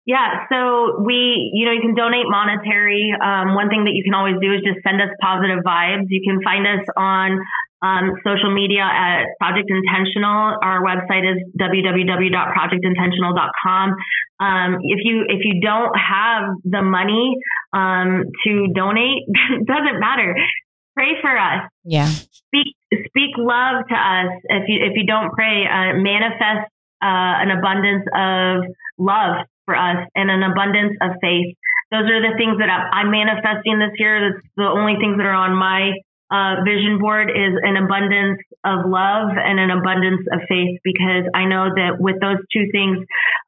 Yeah, 0.07 0.46
so 0.50 1.03
we, 1.05 1.50
you 1.53 1.66
know, 1.66 1.72
you 1.72 1.81
can 1.81 1.94
donate 1.94 2.26
monetary. 2.26 3.12
Um, 3.22 3.55
one 3.55 3.68
thing 3.68 3.85
that 3.85 3.92
you 3.92 4.03
can 4.03 4.14
always 4.14 4.35
do 4.40 4.53
is 4.53 4.61
just 4.64 4.83
send 4.83 5.00
us 5.00 5.09
positive 5.20 5.62
vibes. 5.64 6.07
You 6.09 6.22
can 6.26 6.42
find 6.42 6.66
us 6.66 6.85
on 6.96 7.38
um, 7.82 8.12
social 8.24 8.54
media 8.54 8.82
at 8.82 9.26
Project 9.38 9.70
Intentional. 9.70 10.56
Our 10.62 10.82
website 10.84 11.24
is 11.24 11.38
www.projectintentional.com. 11.58 13.96
Um, 14.40 14.78
if 14.82 15.00
you 15.04 15.24
if 15.28 15.44
you 15.44 15.60
don't 15.60 15.94
have 15.96 16.56
the 16.64 16.82
money 16.82 17.36
um, 17.72 18.24
to 18.44 18.68
donate, 18.74 19.22
doesn't 19.66 20.00
matter. 20.00 20.34
Pray 20.94 21.20
for 21.20 21.36
us. 21.36 21.68
Yeah. 21.84 22.06
Speak 22.06 22.74
speak 23.08 23.36
love 23.38 23.86
to 23.88 23.94
us. 23.94 24.28
If 24.44 24.68
you 24.68 24.84
if 24.84 24.96
you 24.96 25.06
don't 25.06 25.32
pray, 25.32 25.66
uh, 25.66 25.94
manifest 25.96 26.68
uh, 27.02 27.40
an 27.40 27.50
abundance 27.50 28.04
of 28.14 28.64
love 28.98 29.46
for 29.64 29.74
us 29.76 30.06
and 30.14 30.30
an 30.30 30.42
abundance 30.42 30.96
of 31.00 31.16
faith. 31.20 31.56
Those 31.90 32.10
are 32.10 32.20
the 32.22 32.36
things 32.36 32.58
that 32.58 32.68
I'm 32.68 33.10
manifesting 33.10 33.78
this 33.78 33.92
year. 33.98 34.20
That's 34.20 34.42
the 34.56 34.68
only 34.68 34.96
things 35.00 35.16
that 35.16 35.24
are 35.26 35.34
on 35.34 35.54
my 35.54 35.92
uh, 36.30 36.62
vision 36.64 36.98
board 36.98 37.30
is 37.30 37.58
an 37.62 37.76
abundance 37.76 38.38
of 38.64 38.86
love 38.86 39.34
and 39.34 39.58
an 39.58 39.70
abundance 39.70 40.22
of 40.32 40.40
faith 40.48 40.78
because 40.84 41.26
I 41.34 41.44
know 41.46 41.74
that 41.74 41.98
with 41.98 42.20
those 42.20 42.38
two 42.52 42.70
things, 42.70 42.98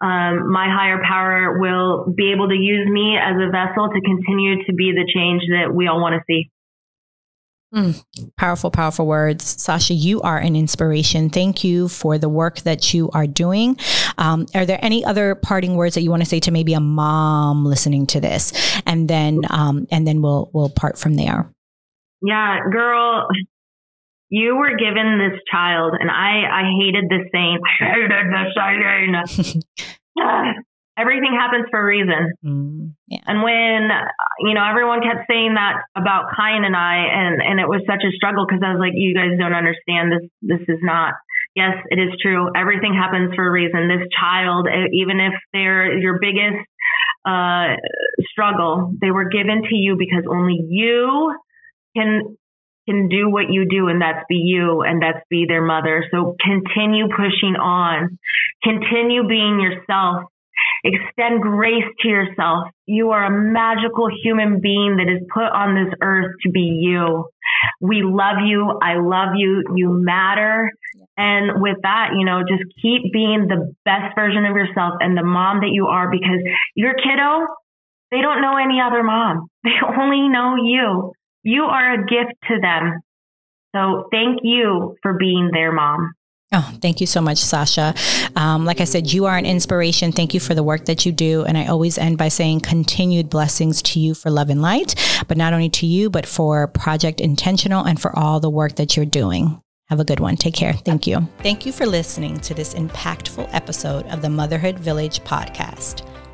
um, 0.01 0.51
my 0.51 0.66
higher 0.66 1.01
power 1.07 1.59
will 1.61 2.12
be 2.16 2.33
able 2.33 2.49
to 2.49 2.57
use 2.57 2.88
me 2.90 3.16
as 3.16 3.37
a 3.38 3.51
vessel 3.51 3.88
to 3.88 4.01
continue 4.01 4.64
to 4.64 4.73
be 4.73 4.92
the 4.92 5.07
change 5.12 5.42
that 5.51 5.73
we 5.73 5.87
all 5.87 6.01
want 6.01 6.14
to 6.14 6.23
see. 6.27 6.51
Mm, 7.75 8.05
powerful, 8.37 8.71
powerful 8.71 9.07
words. 9.07 9.62
Sasha, 9.62 9.95
you 9.95 10.21
are 10.21 10.37
an 10.37 10.57
inspiration. 10.57 11.31
Thank 11.31 11.64
you 11.64 11.88
for 11.88 12.18
the 12.18 12.29
work 12.29 12.61
that 12.61 12.92
you 12.92 13.09
are 13.14 13.27
doing. 13.27 13.79
Um, 14.18 14.47
are 14.55 14.66
there 14.66 14.79
any 14.83 15.05
other 15.05 15.35
parting 15.35 15.77
words 15.77 15.95
that 15.95 16.03
you 16.03 16.11
want 16.11 16.23
to 16.23 16.29
say 16.29 16.38
to 16.40 16.51
maybe 16.51 16.75
a 16.75 16.81
mom 16.81 17.64
listening 17.64 18.07
to 18.09 18.21
this? 18.21 18.53
And 18.85 19.09
then, 19.09 19.40
um, 19.49 19.87
and 19.90 20.07
then 20.07 20.21
we'll, 20.21 20.51
we'll 20.53 20.68
part 20.68 20.99
from 20.99 21.14
there. 21.14 21.52
Yeah, 22.23 22.59
girl, 22.71 23.27
you 24.33 24.57
were 24.57 24.77
given 24.77 25.21
this 25.21 25.39
child, 25.51 25.93
and 25.99 26.11
I, 26.11 26.49
I 26.49 26.63
hated 26.81 27.05
this 27.11 27.29
saying. 27.33 27.59
I 27.81 27.85
hated 27.85 28.33
this 28.33 28.55
saying. 28.57 29.63
Everything 30.97 31.33
happens 31.33 31.67
for 31.71 31.81
a 31.81 31.85
reason. 31.85 32.33
Mm, 32.45 32.95
yeah. 33.09 33.25
And 33.27 33.43
when, 33.43 33.89
you 34.41 34.53
know, 34.53 34.65
everyone 34.65 35.01
kept 35.01 35.25
saying 35.29 35.55
that 35.55 35.85
about 35.97 36.33
Kyan 36.37 36.65
and 36.65 36.77
I, 36.77 37.09
and, 37.09 37.41
and 37.41 37.61
it 37.61 37.69
was 37.69 37.81
such 37.89 38.05
a 38.05 38.13
struggle 38.13 38.45
because 38.45 38.61
I 38.65 38.73
was 38.73 38.81
like, 38.81 38.93
you 38.95 39.15
guys 39.15 39.41
don't 39.41 39.57
understand 39.57 40.13
this. 40.13 40.29
This 40.43 40.61
is 40.69 40.81
not, 40.83 41.15
yes, 41.57 41.81
it 41.89 41.97
is 41.97 42.13
true. 42.21 42.53
Everything 42.55 42.93
happens 42.93 43.33
for 43.35 43.41
a 43.41 43.51
reason. 43.51 43.89
This 43.89 44.05
child, 44.13 44.69
even 44.93 45.17
if 45.21 45.33
they're 45.53 45.97
your 45.97 46.21
biggest 46.21 46.61
uh, 47.25 47.81
struggle, 48.29 48.93
they 49.01 49.11
were 49.11 49.29
given 49.33 49.65
to 49.65 49.75
you 49.75 49.97
because 49.97 50.25
only 50.29 50.61
you 50.69 51.33
can 51.97 52.37
can 52.89 53.09
do 53.09 53.31
what 53.31 53.51
you 53.51 53.67
do 53.69 53.89
and 53.89 54.03
that's 54.03 54.25
be 54.29 54.37
you 54.37 54.83
and 54.83 55.03
that's 55.03 55.25
be 55.31 55.45
their 55.47 55.63
mother. 55.63 56.05
So 56.11 56.35
continue 56.41 57.07
pushing 57.09 57.55
on. 57.57 58.19
Continue 58.65 59.27
being 59.29 59.61
yourself. 59.61 60.25
Extend 60.85 61.43
grace 61.43 61.85
to 62.01 62.09
yourself. 62.09 62.69
You 62.87 63.11
are 63.11 63.25
a 63.25 63.31
magical 63.31 64.09
human 64.23 64.61
being 64.61 64.97
that 64.97 65.09
is 65.09 65.23
put 65.33 65.45
on 65.45 65.75
this 65.75 65.95
earth 66.03 66.35
to 66.43 66.51
be 66.51 66.81
you. 66.83 67.29
We 67.81 68.03
love 68.03 68.39
you. 68.45 68.79
I 68.83 68.99
love 68.99 69.35
you. 69.37 69.63
You 69.77 69.91
matter. 69.91 70.73
And 71.17 71.63
with 71.63 71.77
that, 71.83 72.11
you 72.19 72.25
know, 72.25 72.43
just 72.43 72.65
keep 72.81 73.13
being 73.13 73.47
the 73.49 73.75
best 73.85 74.15
version 74.17 74.45
of 74.45 74.57
yourself 74.57 74.95
and 75.01 75.17
the 75.17 75.23
mom 75.23 75.61
that 75.61 75.71
you 75.71 75.87
are 75.87 76.11
because 76.11 76.41
your 76.75 76.95
kiddo, 76.95 77.47
they 78.11 78.21
don't 78.21 78.43
know 78.43 78.57
any 78.57 78.81
other 78.81 79.03
mom. 79.03 79.49
They 79.65 79.79
only 79.97 80.29
know 80.29 80.57
you. 80.57 81.13
You 81.43 81.65
are 81.65 81.95
a 81.95 81.99
gift 81.99 82.35
to 82.49 82.61
them. 82.61 83.01
So 83.75 84.09
thank 84.11 84.41
you 84.43 84.97
for 85.03 85.15
being 85.15 85.51
their 85.53 85.73
mom. 85.73 86.15
Oh, 86.55 86.71
thank 86.83 87.01
you 87.01 87.07
so 87.07 87.23
much, 87.23 87.39
Sasha. 87.39 87.95
Um, 88.37 88.67
like 88.67 88.83
I 88.83 88.85
said, 88.85 89.11
you 89.11 89.25
are 89.25 89.39
an 89.39 89.47
inspiration. 89.47 90.13
Thank 90.13 90.35
you 90.35 90.41
for 90.41 90.55
the 90.55 90.63
work 90.63 90.85
that 90.85 91.07
you 91.07 91.13
do. 91.13 91.45
And 91.45 91.57
I 91.57 91.67
always 91.67 91.97
end 91.97 92.19
by 92.19 92.29
saying 92.29 92.61
continued 92.61 93.31
blessings 93.31 93.81
to 93.83 94.01
you 94.01 94.13
for 94.13 94.31
love 94.31 94.51
and 94.51 94.61
light, 94.61 94.95
but 95.29 95.39
not 95.39 95.55
only 95.55 95.71
to 95.71 95.87
you, 95.87 96.11
but 96.11 96.27
for 96.27 96.69
Project 96.69 97.23
Intentional 97.23 97.85
and 97.85 97.99
for 97.99 98.17
all 98.19 98.39
the 98.39 98.51
work 98.51 98.77
that 98.77 98.97
you're 98.97 99.07
doing. 99.07 99.63
Have 99.89 100.01
a 100.01 100.05
good 100.05 100.21
one. 100.21 100.37
Take 100.37 100.55
care. 100.55 100.75
Thank 100.75 101.07
you. 101.07 101.27
Thank 101.39 101.65
you 101.65 101.73
for 101.73 101.87
listening 101.87 102.39
to 102.41 102.55
this 102.55 102.75
impactful 102.75 103.49
episode 103.53 104.07
of 104.09 104.21
the 104.21 104.31
Motherhood 104.31 104.79
Village 104.79 105.21
podcast. 105.21 106.07